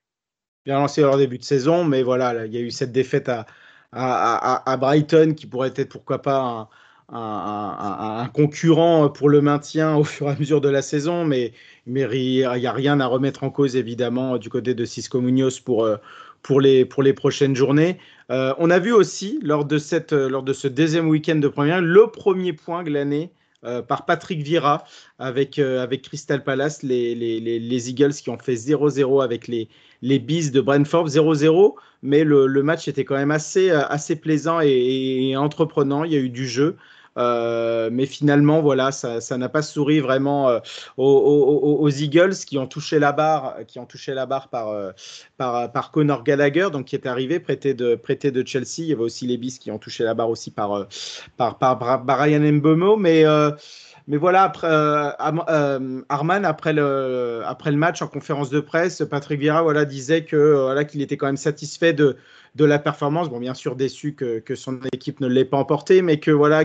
[0.66, 3.28] bien lancé leur début de saison, mais voilà, là, il y a eu cette défaite
[3.28, 3.46] à,
[3.92, 6.68] à, à, Brighton qui pourrait être pourquoi pas
[7.08, 11.52] un, concurrent pour le maintien au fur et à mesure de la saison, mais
[11.86, 15.84] il n'y a rien à remettre en cause évidemment du côté de Cisco Munoz pour,
[15.84, 15.96] euh,
[16.42, 17.98] pour, les, pour les prochaines journées.
[18.30, 21.80] Euh, on a vu aussi lors de, cette, lors de ce deuxième week-end de première,
[21.80, 23.30] le premier point glané
[23.66, 24.84] euh, par Patrick Vira
[25.18, 29.68] avec, euh, avec Crystal Palace, les, les, les, Eagles qui ont fait 0-0 avec les,
[30.02, 34.60] les Bees de Brentford, 0-0, mais le, match était quand même assez, euh, assez plaisant
[34.62, 36.76] et, entreprenant, il y a eu du jeu.
[37.16, 40.58] Euh, mais finalement, voilà, ça n'a pas souri vraiment euh,
[40.96, 44.92] aux, Eagles qui ont touché la barre, qui ont touché la barre par, euh,
[45.36, 48.78] par, Conor Gallagher, donc qui est arrivé prêté de, prêté de Chelsea.
[48.78, 50.86] Il y avait aussi les Bis qui ont touché la barre aussi par,
[51.36, 53.24] par, par, par Brian Mbomo, mais
[54.08, 59.40] mais voilà, après, euh, Arman, après le, après le match en conférence de presse, Patrick
[59.40, 62.16] Vieira voilà, disait que voilà, qu'il était quand même satisfait de,
[62.56, 63.28] de la performance.
[63.28, 66.64] Bon, bien sûr, déçu que, que son équipe ne l'ait pas emporté, mais que voilà,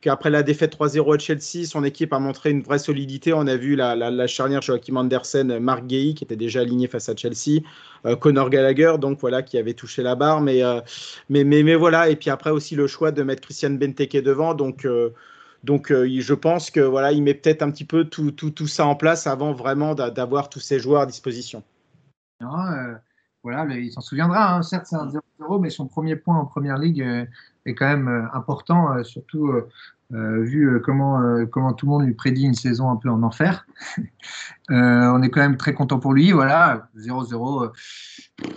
[0.00, 3.32] qu'après la défaite 3-0 à Chelsea, son équipe a montré une vraie solidité.
[3.32, 6.88] On a vu la, la, la charnière Joachim Andersen, Marc Guéhi, qui était déjà aligné
[6.88, 7.62] face à Chelsea,
[8.04, 10.40] euh, Conor Gallagher, donc voilà, qui avait touché la barre.
[10.42, 10.80] Mais, euh,
[11.30, 14.54] mais, mais, mais, voilà, et puis après aussi le choix de mettre Christian Benteke devant.
[14.54, 15.10] Donc, euh,
[15.64, 18.66] donc euh, je pense que voilà, il met peut-être un petit peu tout, tout, tout
[18.66, 21.62] ça en place avant vraiment d'avoir tous ces joueurs à disposition.
[22.42, 22.94] Euh,
[23.42, 24.56] voilà, il s'en souviendra.
[24.56, 24.62] Hein.
[24.62, 27.24] Certes, c'est un 0-0, mais son premier point en première ligue euh,
[27.64, 29.52] est quand même important, surtout
[30.10, 33.66] vu comment, comment tout le monde lui prédit une saison un peu en enfer.
[34.70, 36.32] on est quand même très content pour lui.
[36.32, 37.70] Voilà, 0-0.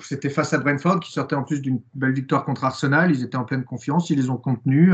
[0.02, 3.12] C'était face à Brentford qui sortait en plus d'une belle victoire contre Arsenal.
[3.12, 4.94] Ils étaient en pleine confiance, ils les ont contenus.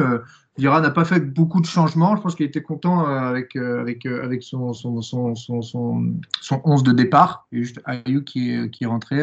[0.57, 2.15] Vira n'a pas fait beaucoup de changements.
[2.15, 6.83] Je pense qu'il était content avec, avec, avec son, son, son, son, son, son 11
[6.83, 7.47] de départ.
[7.51, 9.19] A juste Ayou qui, qui est rentré.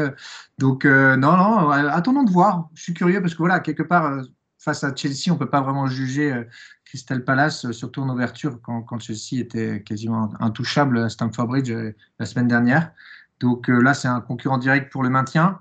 [0.59, 2.69] Donc, euh, non, non, attendons de voir.
[2.75, 4.23] Je suis curieux parce que voilà, quelque part,
[4.61, 6.45] face à Chelsea, on ne peut pas vraiment juger euh,
[6.85, 11.71] Crystal Palace, euh, surtout en ouverture, quand, quand, Chelsea était quasiment intouchable à Stamford Bridge
[11.71, 12.93] euh, la semaine dernière.
[13.41, 15.61] Donc là, c'est un concurrent direct pour le maintien.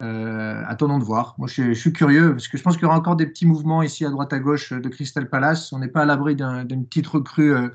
[0.00, 1.34] Euh, attendons de voir.
[1.38, 3.46] Moi, je, je, suis curieux parce que je pense qu'il y aura encore des petits
[3.46, 5.72] mouvements ici à droite à gauche de Crystal Palace.
[5.72, 7.68] On n'est pas à l'abri d'une petite recrue euh,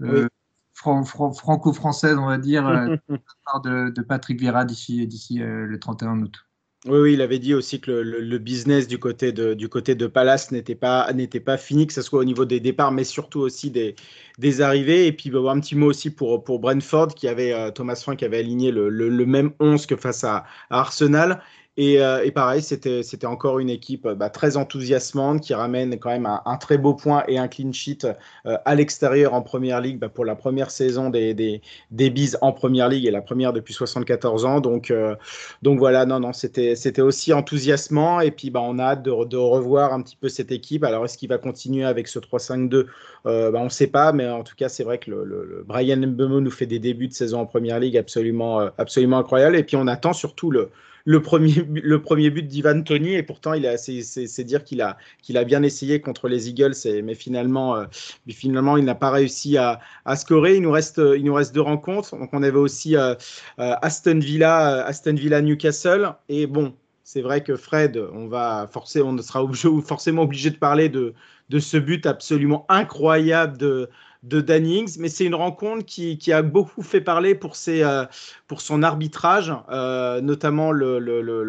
[0.00, 0.26] oui.
[0.74, 2.64] fran fran franco-française, on va dire,
[3.64, 5.06] de, de, Patrick Vieira d'ici
[5.38, 6.44] le 31 août.
[6.84, 11.08] Oui, il avait dit aussi que le, business du côté de, Palace n'était pas,
[11.44, 13.94] pas fini, que ce soit au niveau des départs, mais surtout aussi des,
[14.38, 15.06] des arrivées.
[15.06, 18.38] Et puis, bah, un petit mot aussi pour, Brentford, qui avait, euh, Thomas Frank avait
[18.38, 18.90] aligné le,
[19.26, 21.40] même 11 que face à, Arsenal.
[21.78, 26.26] Et, euh, et pareil, c'était encore une équipe bah, très enthousiasmante qui ramène quand même
[26.26, 30.10] un, très beau point et un clean sheet euh, à l'extérieur en première ligue bah,
[30.10, 33.72] pour la première saison des, des, des Bees en première ligue et la première depuis
[33.72, 34.60] 74 ans.
[34.60, 35.16] Donc, euh,
[35.62, 38.20] donc voilà, non, non, c'était aussi enthousiasmant.
[38.20, 40.84] Et puis bah, on a hâte de, revoir un petit peu cette équipe.
[40.84, 42.86] Alors est-ce qu'il va continuer avec ce 3-5-2
[43.24, 45.96] euh, bah, On ne sait pas, mais en tout cas, c'est vrai que le, Brian
[45.96, 49.56] Mbemo nous fait des débuts de saison en première ligue absolument, absolument incroyables.
[49.56, 50.68] Et puis on attend surtout le
[51.04, 55.36] le premier, le premier but d'Ivan Tony et pourtant il c'est dire qu'il a qu'il
[55.36, 57.86] a bien essayé contre les Eagles mais finalement euh,
[58.28, 59.80] finalement il n'a pas réussi à,
[60.16, 60.56] scorer.
[60.56, 62.16] Il nous reste il nous reste deux rencontres.
[62.16, 63.14] Donc on avait aussi euh,
[63.58, 66.14] euh Aston Villa Aston Villa Newcastle.
[66.28, 66.74] Et bon
[67.04, 69.44] c'est vrai que Fred on va forcer on sera
[69.84, 71.14] forcément obligé de parler de
[71.50, 73.90] de ce but absolument incroyable de
[74.22, 78.04] de Dannings, mais c'est une rencontre qui, qui, a beaucoup fait parler pour, ses, euh,
[78.46, 81.42] pour son arbitrage, euh, notamment le, le, le,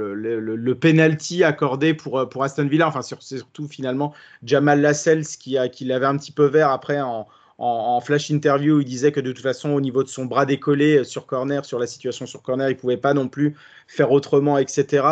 [0.55, 4.13] le, penalty accordé pour, pour Aston Villa, enfin surtout finalement
[4.43, 8.85] Jamal Lascelles qui, qui l'avait un petit peu vert après en, en, flash interview, il
[8.85, 11.87] disait que de toute façon, au niveau de son bras décollé sur corner, sur la
[11.87, 13.55] situation sur corner, il pouvait pas non plus
[13.87, 15.05] faire autrement, etc.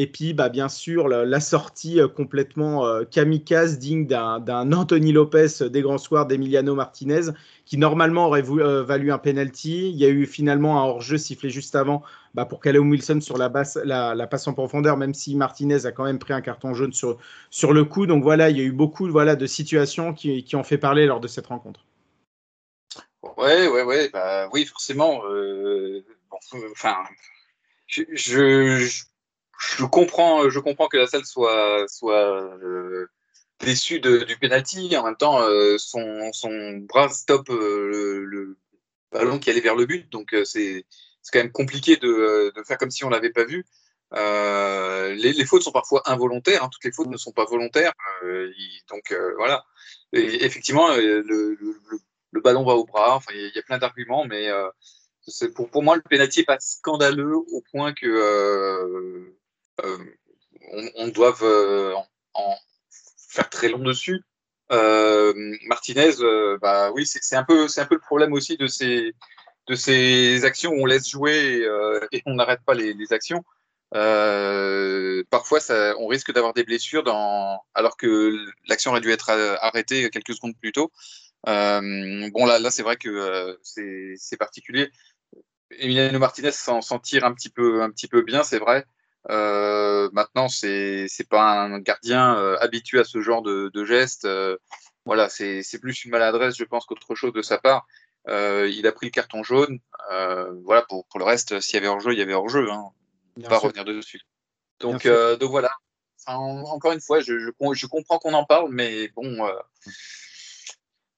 [0.00, 5.48] Et puis, bah, bien sûr, la, sortie euh, complètement euh, kamikaze, digne d'un Anthony Lopez
[5.60, 7.32] euh, des grands soirs d'Emiliano Martinez,
[7.64, 9.90] qui normalement aurait valu un penalty.
[9.90, 13.38] Il y a eu finalement un hors-jeu sifflé juste avant bah, pour Callum Wilson sur
[13.38, 13.50] la,
[13.84, 17.18] la, passe en profondeur, même si Martinez a quand même pris un carton jaune sur,
[17.50, 18.06] sur le coup.
[18.06, 21.26] Donc voilà, il y a eu beaucoup de situations qui, ont fait parler lors de
[21.26, 21.84] cette rencontre.
[23.36, 25.22] Ouais, ouais, ouais, bah, oui, forcément.
[26.30, 26.38] Bon,
[26.70, 26.98] enfin,
[27.88, 29.07] je
[29.84, 33.06] comprends, je comprends que la salle soit, soit euh,
[33.60, 34.96] déçue de, du penalty.
[34.96, 38.58] En même temps, euh, son, son bras stoppe euh, le, le,
[39.10, 40.10] ballon qui allait vers le but.
[40.10, 40.84] Donc, euh, c'est
[41.32, 43.64] quand même compliqué de, de, faire comme si on l'avait pas vu.
[44.14, 46.64] Euh, les, les, fautes sont parfois involontaires.
[46.64, 47.92] Hein, toutes les fautes ne sont pas volontaires.
[48.90, 49.64] Donc, voilà.
[50.12, 51.58] Et effectivement, le, le,
[52.32, 53.16] le, ballon va au bras.
[53.16, 54.50] Enfin, il y a plein d'arguments, mais
[55.54, 59.37] pour, pour moi, le penalty n'est pas scandaleux au point que euh, euh,
[59.82, 61.94] on, on, doive euh,
[62.34, 62.56] en,
[63.28, 64.22] faire très long dessus.
[64.70, 65.32] Euh,
[65.66, 66.12] Martinez,
[66.60, 69.14] bah oui, c'est un peu, c'est un peu le problème aussi de ces
[69.66, 71.62] de ces actions où on laisse jouer
[72.12, 73.44] et, on n'arrête pas les, actions.
[73.94, 75.58] Euh, parfois,
[75.98, 78.34] on risque d'avoir des blessures dans, alors que
[78.66, 80.90] l'action aurait dû être arrêtée quelques secondes plus tôt.
[81.46, 84.90] Euh, bon, là, c'est vrai que euh, c'est particulier.
[85.70, 88.84] Emiliano Martinez s'en tire un petit peu, un petit peu bien, c'est vrai.
[89.30, 94.24] Euh, maintenant, c'est c'est pas un gardien euh, habitué à ce genre de, de gestes.
[94.24, 94.56] Euh,
[95.04, 97.86] voilà, c'est plus une maladresse, je pense, qu'autre chose de sa part.
[98.28, 99.78] Euh, il a pris le carton jaune.
[100.64, 102.70] voilà, pour, pour le reste, s'il y avait hors-jeu, il y avait hors-jeu.
[102.70, 102.84] Hein.
[103.48, 104.20] Pas revenir dessus.
[104.80, 105.70] Donc, donc voilà.
[106.26, 109.48] Enfin, encore une fois, je, je, je comprends qu'on en parle, mais bon,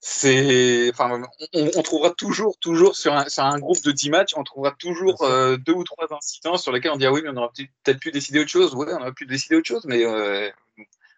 [0.02, 1.22] c'est, enfin,
[1.52, 4.74] on, on, trouvera toujours, toujours sur un, sur un, groupe de 10 matchs, on trouvera
[4.78, 7.50] toujours euh, deux ou trois incidents sur lesquels on dit ah oui, mais on aurait
[7.84, 8.74] peut-être pu décider autre chose.
[8.74, 10.48] Ouais, on aurait pu décider autre chose, mais euh,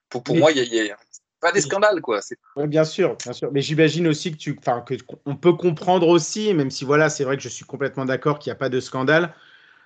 [0.09, 0.97] pour, pour mais, moi, il y, y, a
[1.41, 2.19] pas des scandales, quoi.
[2.57, 3.53] Oui, bien sûr, bien sûr.
[3.53, 4.95] Mais j'imagine aussi que tu, enfin, que
[5.27, 8.51] on peut comprendre aussi, même si voilà, c'est vrai que je suis complètement d'accord qu'il
[8.51, 9.33] n'y a pas de scandale.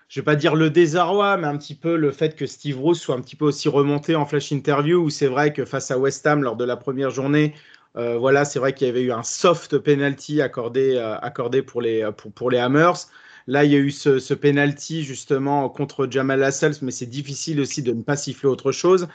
[0.09, 3.01] Je vais pas dire le désarroi, mais un petit peu le fait que Steve Bruce
[3.01, 5.99] soit un petit peu aussi remonté en flash interview, où c'est vrai que face à
[5.99, 7.55] West Ham lors de la première journée,
[7.97, 11.81] euh, voilà, c'est vrai qu'il y avait eu un soft penalty accordé, euh, accordé pour,
[11.81, 13.09] les, pour, pour, les Hammers.
[13.47, 17.83] Là, il y a eu ce, penalty justement contre Jamal Lascelles, mais c'est difficile aussi
[17.83, 19.09] de ne pas siffler autre chose.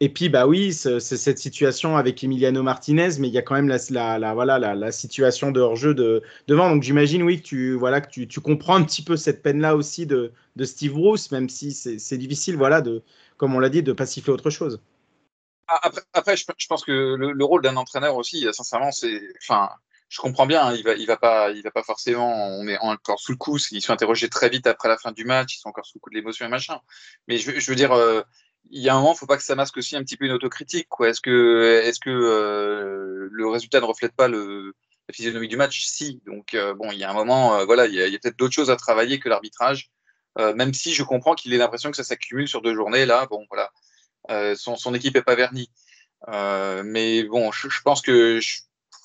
[0.00, 3.54] Et puis, bah oui, c'est cette situation avec Emiliano Martinez, mais il y a quand
[3.54, 6.70] même la, voilà, la, situation de hors-jeu de, devant.
[6.70, 9.74] Donc, j'imagine, oui, que, tu, voilà, que tu, tu, comprends un petit peu cette peine-là
[9.74, 13.02] aussi de, de Steve Bruce, même si c'est difficile, voilà, de,
[13.36, 14.80] comme on l'a dit, de pas siffler autre chose.
[15.68, 19.70] Après, après je, je, pense que le, le rôle d'un entraîneur aussi, sincèrement, c'est, enfin,
[20.08, 22.78] je comprends bien, hein, il va, il va pas, il va pas forcément, on est
[22.78, 25.60] encore sous le coup, ils sont interrogés très vite après la fin du match, ils
[25.60, 26.80] sont encore sous le coup de l'émotion et machin.
[27.28, 28.22] Mais je, je veux dire, euh,
[28.70, 30.32] il y a un moment, faut pas que ça masque aussi un petit peu une
[30.32, 31.08] autocritique, quoi.
[31.08, 34.74] Est-ce que, est-ce que euh, le résultat ne reflète pas le,
[35.08, 35.84] la physionomie du match?
[35.86, 36.22] Si.
[36.26, 38.38] Donc euh, bon, il y a un moment, euh, voilà, il y a, a peut-être
[38.38, 39.90] d'autres choses à travailler que l'arbitrage.
[40.38, 43.26] Euh, même si je comprends qu'il ait l'impression que ça s'accumule sur deux journées, là,
[43.26, 43.70] bon, voilà.
[44.30, 45.70] Euh, son, équipe est pas vernie.
[46.28, 48.60] Euh, mais bon, je, pense que, je,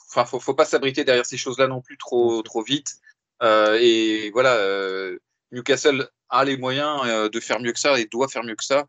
[0.10, 2.96] enfin, faut, pas s'abriter derrière ces choses-là non plus trop, trop vite.
[3.42, 4.60] Euh, et voilà,
[5.52, 8.86] Newcastle a les moyens de faire mieux que ça et doit faire mieux que ça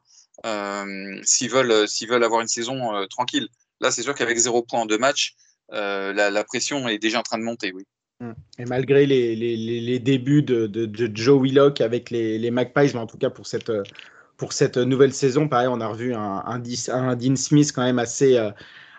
[1.23, 3.49] s'ils veulent, s'ils veulent avoir une saison tranquille.
[3.81, 5.35] Là, c'est sûr qu'avec zéro point en deux matchs,
[5.71, 7.85] la, pression est déjà en train de monter, oui.
[8.21, 8.33] Mmh.
[8.61, 12.93] Et malgré les, les, les débuts de, de, de, Joe Willock avec les, les Magpies,
[12.95, 13.73] mais en tout cas pour cette,
[14.37, 15.49] pour cette nouvelle saison.
[15.49, 18.39] Pareil, on a revu un, Dean Smith quand même assez,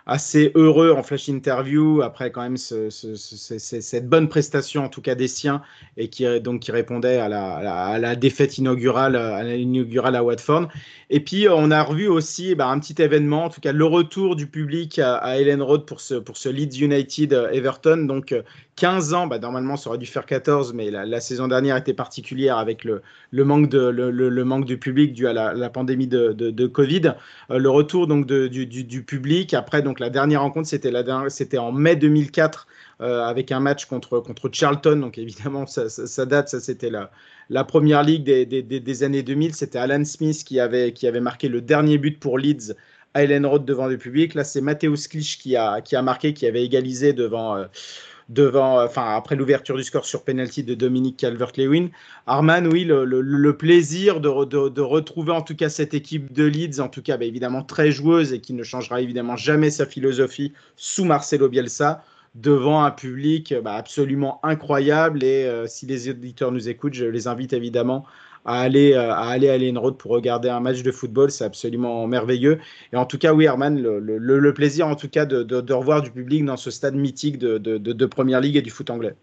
[0.06, 4.90] assez heureux en flash interview après quand même ce, ce, ce, cette bonne prestation en
[4.90, 5.64] tout cas des siens
[5.98, 10.68] et qui donc qui répondait à la, défaite inaugurale à à Watford.
[11.10, 14.36] Et puis on a revu aussi bah, un petit événement, en tout cas le retour
[14.36, 18.06] du public à, à Ellen Road pour ce pour ce Leeds United Everton.
[18.06, 18.36] Donc
[18.76, 22.58] 15 ans, bah, normalement ça aurait dû faire 14, mais la, saison dernière était particulière
[22.58, 23.02] avec le,
[23.32, 27.14] le manque de le, manque du public dû à la, pandémie de, de, de Covid.
[27.52, 31.72] Euh, le retour donc de, du, du, public après donc la dernière rencontre, c'était en
[31.72, 32.68] mai 2004
[33.02, 34.98] euh, avec un match contre contre Charlton.
[34.98, 36.50] Donc évidemment, ça, ça, ça date.
[36.50, 37.12] Ça c'était la
[37.50, 39.56] la première ligue des, des, des années 2000.
[39.56, 42.74] C'était Alan Smith qui avait qui avait marqué le dernier but pour Leeds
[43.14, 44.34] à Ellen Road devant le public.
[44.34, 47.56] Là, c'est Mateusz Klich qui a qui a marqué, qui avait égalisé devant.
[47.56, 47.66] Euh,
[48.30, 51.90] devant, enfin après l'ouverture du score sur penalty de Dominique Calvert-Lewin.
[52.26, 56.44] Arman, oui, le, le, plaisir de, de, de, retrouver en tout cas cette équipe de
[56.44, 59.86] Leeds, en tout cas bah, évidemment très joueuse et qui ne changera évidemment jamais sa
[59.86, 62.04] philosophie sous Marcelo Bielsa
[62.34, 65.24] devant un public bah, absolument incroyable.
[65.24, 68.06] Et euh, si les auditeurs nous écoutent, je les invite évidemment
[68.46, 71.32] à aller, euh, à aller à pour regarder un match de football.
[71.32, 72.60] C'est absolument merveilleux.
[72.94, 75.74] Et en tout cas, oui, Herman, le, le, plaisir en tout cas de, de, de,
[75.74, 79.16] revoir du public dans ce stade mythique de, de Première Ligue et du foot anglais.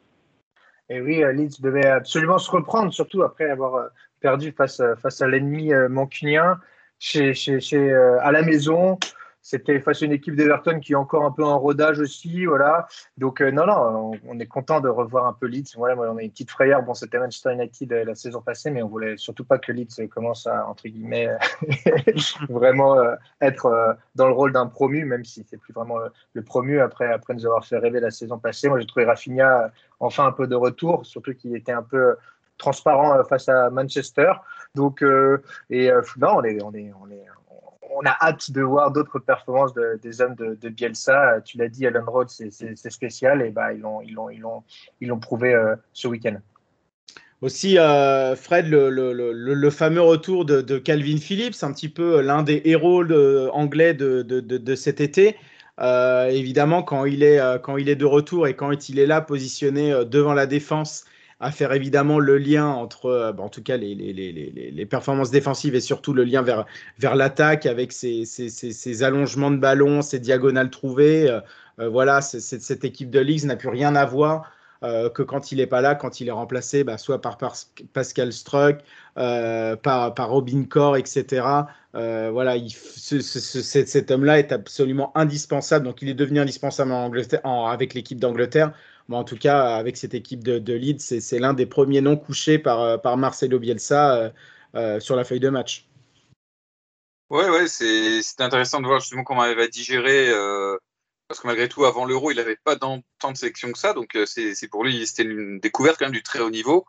[0.89, 3.87] Et oui, euh, Leeds devait absolument se reprendre, surtout après avoir euh,
[4.21, 6.59] perdu face, face à l'ennemi mancunien
[6.99, 8.99] chez, chez, chez, à la maison.
[9.43, 12.87] C'était face à une équipe d'Everton qui est encore un peu en rodage aussi, voilà.
[13.19, 15.75] Donc euh, non, non, on, est content de revoir un peu Leeds.
[15.77, 16.83] Voilà, on a une petite frayeur.
[16.83, 20.09] Bon, c'était Manchester United euh, la saison passée, mais on voulait surtout pas que Leeds
[20.09, 21.29] commence à entre guillemets
[22.49, 25.99] vraiment euh, être euh, dans le rôle d'un promu, même si c'est plus vraiment
[26.35, 28.69] le, promu après après nous avoir fait rêver la saison passée.
[28.69, 29.69] Moi, j'ai trouvé Rafinha euh,
[30.01, 32.17] enfin un peu de retour, surtout qu'il était un peu
[32.59, 34.33] transparent euh, face à Manchester.
[34.75, 35.05] Donc
[35.69, 37.27] et non, on est on est on est
[38.03, 41.41] on a hâte de voir d'autres performances de, des hommes de, Bielsa.
[41.45, 46.37] Tu l'as dit, Alan Rhodes, c'est spécial et bah, ils l'ont prouvé euh, ce week-end.
[47.41, 53.05] Aussi, euh, Fred, le, fameux retour de, Calvin Phillips, un petit peu l'un des héros
[53.53, 55.37] anglais de, cet été.
[55.81, 59.21] Euh, évidemment, quand il, est, quand il est de retour et quand il est là,
[59.21, 61.05] positionné devant la défense
[61.43, 66.13] à faire évidemment le lien entre, euh, en tout cas, les, performances défensives et surtout
[66.15, 66.67] le lien vers,
[66.99, 71.29] vers l'attaque avec ces, allongements de ballon, ces diagonales trouvées.
[71.29, 71.41] Euh,
[71.81, 74.51] euh voilà, cette équipe de Leeds n'a plus rien à voir
[75.15, 77.39] que quand il n'est pas là, quand il est remplacé, bah, soit par,
[77.93, 78.79] Pascal Struck,
[79.15, 81.47] par, par Robin Core, etc.
[81.95, 85.85] Voilà, il, ce, ce, ce, cet homme-là est absolument indispensable.
[85.85, 88.73] Donc, il est devenu indispensable en Angleterre, avec l'équipe d'Angleterre.
[89.09, 92.17] Bon, en tout cas, avec cette équipe de, de Leeds, c'est l'un des premiers noms
[92.17, 94.31] couchés par, euh, Marcelo Bielsa euh,
[94.75, 95.89] euh, sur la feuille de match.
[97.31, 100.31] Ouais, ouais, c'est intéressant de voir justement comment il va digérer,
[101.29, 104.19] parce que malgré tout, avant l'Euro, il n'avait pas tant de sélections que ça, donc
[104.27, 106.85] c'est pour lui, c'était une découverte quand même du très haut niveau.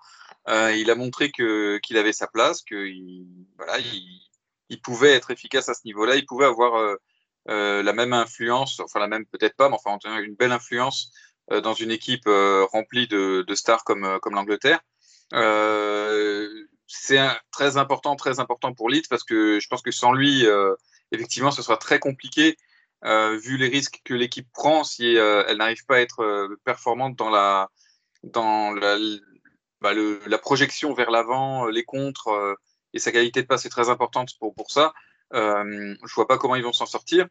[0.49, 4.21] Il a montré qu'il qu avait sa place, qu'il voilà, il,
[4.67, 6.97] il, pouvait être efficace à ce niveau-là, il pouvait avoir
[7.47, 11.13] la même influence, enfin la même peut-être pas, mais enfin une belle influence
[11.49, 14.79] dans une équipe euh, remplie de, de, stars comme, euh, comme l'Angleterre.
[16.87, 17.19] c'est
[17.51, 20.45] très important, très important pour Leeds parce que je pense que sans lui,
[21.11, 22.55] effectivement, ce sera très compliqué
[23.05, 26.55] euh, vu les risques que l'équipe prend si euh, elle n'arrive pas à être euh,
[26.63, 27.69] performante dans la
[28.23, 28.97] dans la,
[29.81, 32.29] bah, le, la projection vers l'avant, les contres
[32.93, 34.93] et sa qualité de passe est très importante pour pour ça.
[35.33, 37.27] je vois pas comment ils vont s'en sortir.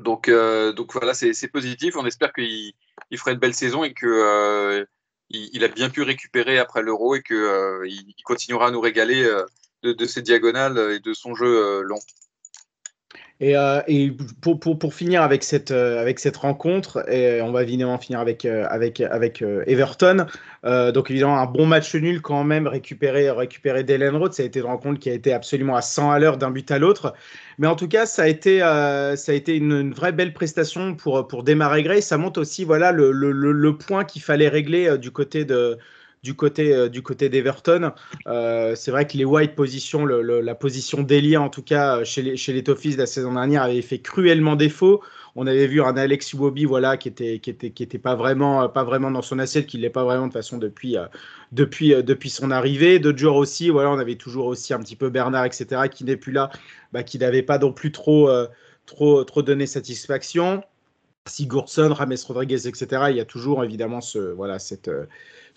[0.00, 1.96] Donc, euh, donc voilà, c'est positif.
[1.96, 2.72] On espère qu'il
[3.10, 4.84] il fera une belle saison et qu'il euh,
[5.30, 9.22] il a bien pu récupérer après l'Euro et qu'il euh, il continuera à nous régaler
[9.82, 12.00] de, de, ses diagonales et de son jeu long.
[13.40, 14.10] Et, euh, et
[14.40, 18.18] pour, pour, pour, finir avec cette, euh, avec cette rencontre, et on va évidemment finir
[18.18, 20.26] avec, euh, avec, avec Everton.
[20.64, 24.32] Donc évidemment un bon match nul quand même récupéré, récupéré d'Ellen Road.
[24.32, 26.68] Ça a été une rencontre qui a été absolument à 100 à l'heure d'un but
[26.72, 27.14] à l'autre.
[27.58, 30.94] Mais en tout cas, ça a été, ça a été une, une, vraie belle prestation
[30.94, 32.02] pour, pour démarrer Gray.
[32.02, 35.78] Ça montre aussi voilà, le, le, le point qu'il fallait régler du côté de
[36.22, 37.92] du côté, euh, du côté d'Everton.
[38.26, 42.04] Euh, c'est vrai que les White position, le, le, la position d'Elia en tout cas
[42.04, 45.02] chez les, chez les Toffees la saison dernière avait fait cruellement défaut.
[45.40, 48.68] On avait vu un Alex Iwobi voilà qui était qui était qui était pas vraiment
[48.68, 51.06] pas vraiment dans son assiette, qui l'est pas vraiment de façon depuis euh,
[51.52, 52.98] depuis euh, depuis son arrivée.
[52.98, 56.16] D'autres joueurs aussi, voilà, on avait toujours aussi un petit peu Bernard etc qui n'est
[56.16, 56.50] plus là,
[56.92, 58.48] bah, qui n'avait pas non plus trop euh,
[58.86, 60.64] trop trop donné satisfaction.
[61.26, 63.02] Sigurdsson, Rames Rodriguez, etc.
[63.10, 64.90] Il y a toujours évidemment ce voilà cette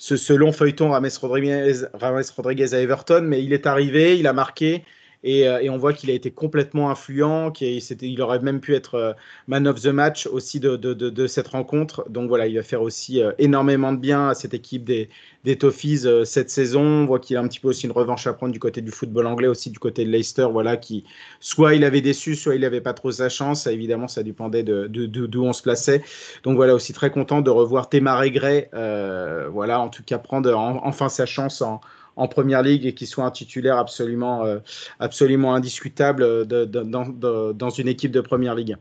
[0.02, 4.26] ce, ce long feuilleton Rames Rodriguez, Rames Rodriguez à Everton, mais il est arrivé, il
[4.26, 4.84] a marqué
[5.24, 9.16] Et, et on voit qu'il a été complètement influent, qu'il il aurait même pu être
[9.48, 12.06] man of the match aussi de, cette rencontre.
[12.10, 15.10] Donc voilà, il va faire aussi énormément de bien à cette équipe des,
[15.44, 16.82] des Toffees cette saison.
[16.82, 18.92] On voit qu'il a un petit peu aussi une revanche à prendre du côté du
[18.92, 21.04] football anglais, aussi du côté de Leicester, voilà, qui
[21.40, 23.68] soit il avait déçu, soit il n'avait pas trop sa chance.
[23.68, 26.04] évidemment, ça dépendait de d'où on se plaçait.
[26.44, 31.10] Donc voilà, aussi très content de revoir Théma Gray, voilà, en tout cas prendre enfin
[31.10, 31.82] sa chance en
[32.16, 34.60] en première ligue et qui soit un titulaire absolument, euh,
[35.00, 38.78] absolument indiscutable de, dans, une équipe de première ligue.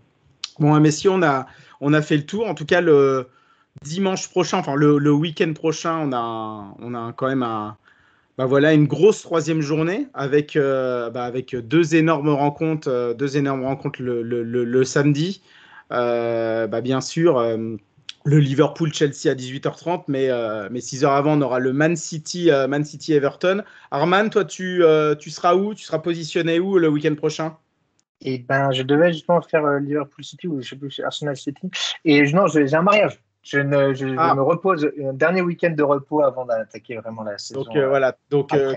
[0.58, 1.46] Bon, mais si on a,
[1.80, 3.28] on a fait le tour, en tout cas le
[3.82, 7.46] dimanche prochain, enfin le, week-end prochain, on a, on a quand même
[8.38, 13.36] bah voilà, une grosse troisième journée avec, euh, bah avec deux énormes rencontres, euh, deux
[13.36, 15.42] énormes rencontres le samedi.
[15.90, 17.38] bah bien sûr,
[18.24, 22.50] le Liverpool-Chelsea à 18h30, mais, euh, mais 6 heures avant, on aura le Man City,
[22.50, 23.62] euh, Man City Everton.
[23.90, 25.74] Arman, toi, tu, euh, tu seras où?
[25.74, 27.56] Tu seras positionné où le week-end prochain?
[28.22, 31.70] Et eh ben, je devais justement faire Liverpool City ou je sais plus, Arsenal City.
[32.04, 33.18] Et non, j'ai un mariage.
[33.43, 34.34] Je, ne, je, ah.
[34.34, 37.62] me repose un dernier week-end de repos avant d'attaquer vraiment la saison.
[37.62, 38.74] Donc euh, voilà, donc euh,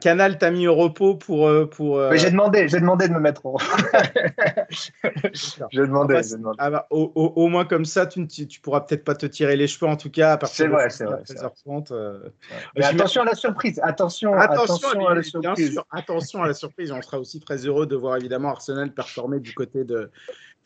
[0.00, 1.48] Canal t'a mis au repos pour.
[1.48, 3.64] Euh, pour j'ai demandé, j'ai demandé de me mettre au repos.
[5.70, 6.20] j'ai demandé.
[6.30, 6.56] demandé.
[6.58, 9.24] Ah bah, au, au, au, moins comme ça, tu, tu, tu pourras peut-être pas te
[9.24, 11.94] tirer les cheveux en tout cas à partir de vrai, 13h30.
[12.82, 15.72] attention à la surprise, attention, attention, attention à la surprise.
[15.72, 16.92] Sûr, attention à la surprise.
[16.92, 20.10] On sera aussi très heureux de voir évidemment Arsenal performer du côté de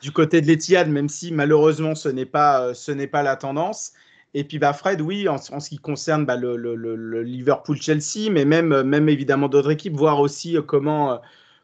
[0.00, 3.92] du côté de l'Etihad, même si malheureusement ce n'est pas, euh, pas la tendance.
[4.32, 8.82] Et puis bah Fred, oui, en, ce qui concerne bah, le, le, Liverpool-Chelsea, mais même,
[8.82, 11.16] même évidemment d'autres équipes, voir aussi euh, comment, euh,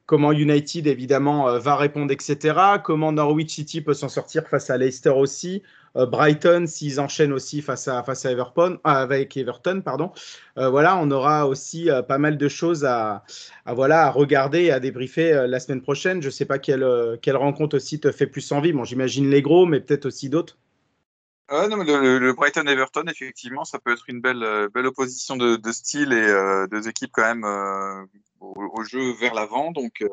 [0.06, 2.78] comment United évidemment va répondre, etc.
[2.84, 5.62] Comment Norwich City peut s'en sortir face à Leicester aussi.
[5.96, 10.12] Euh, Brighton, s'ils enchaînent aussi face à, face à Everton, euh, avec Everton, pardon.
[10.58, 13.24] Euh, voilà, on aura aussi pas mal de choses à,
[13.66, 16.20] voilà, à regarder et à débriefer la semaine prochaine.
[16.20, 18.72] Je ne sais pas quelle, quelle rencontre aussi te fait plus envie.
[18.72, 20.58] Bon, j'imagine les gros, mais peut-être aussi d'autres.
[21.50, 26.88] non, le, Brighton-Everton, effectivement, ça peut être une belle, belle opposition de, style et deux
[26.88, 27.46] équipes quand même
[28.40, 29.72] au, jeu vers l'avant.
[29.72, 30.04] Donc,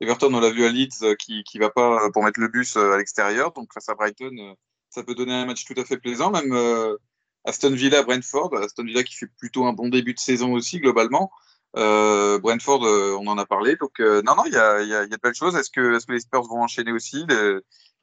[0.00, 2.96] Everton, on l'a vu à Leeds, qui ne va pas pour mettre le bus à
[2.96, 3.52] l'extérieur.
[3.52, 4.54] Donc, face à Brighton,
[4.98, 6.30] ça peut donner un match tout à fait plaisant.
[6.30, 6.96] Même euh,
[7.44, 11.30] Aston Villa, Brentford, Aston Villa qui fait plutôt un bon début de saison aussi globalement.
[11.76, 13.76] Euh, Brentford, euh, on en a parlé.
[13.76, 15.54] Donc non, non, il y a, y, de belles choses.
[15.54, 17.24] Est-ce que, est que, les Spurs vont enchaîner aussi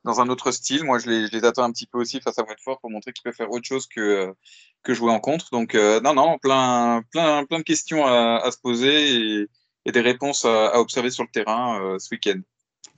[0.05, 0.85] dans un autre style?
[0.85, 3.35] Moi, je les, attends un petit peu aussi face à Brentford pour montrer qu'ils peuvent
[3.35, 4.33] faire autre chose que
[4.87, 5.49] jouer en contre.
[5.51, 9.47] Donc non, non, plein, plein, plein de questions à, se poser
[9.85, 12.39] et, des réponses à observer sur le terrain ce week-end.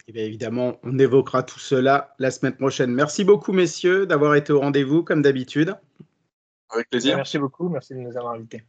[0.07, 2.93] Et eh bien évidemment, on évoquera tout cela la semaine prochaine.
[2.93, 5.75] Merci beaucoup, messieurs, d'avoir été au rendez-vous, comme d'habitude.
[6.69, 7.17] Avec plaisir.
[7.17, 8.63] Merci beaucoup, merci de nous avoir invités.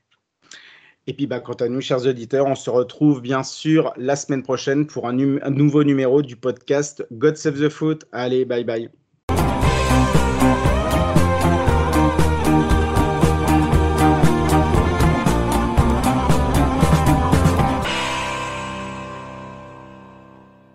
[1.07, 4.43] Et puis, bah, quant à nous, chers auditeurs, on se retrouve bien sûr la semaine
[4.43, 8.05] prochaine pour un, un nouveau numéro du podcast God Save the Foot.
[8.11, 8.91] Allez, bye bye.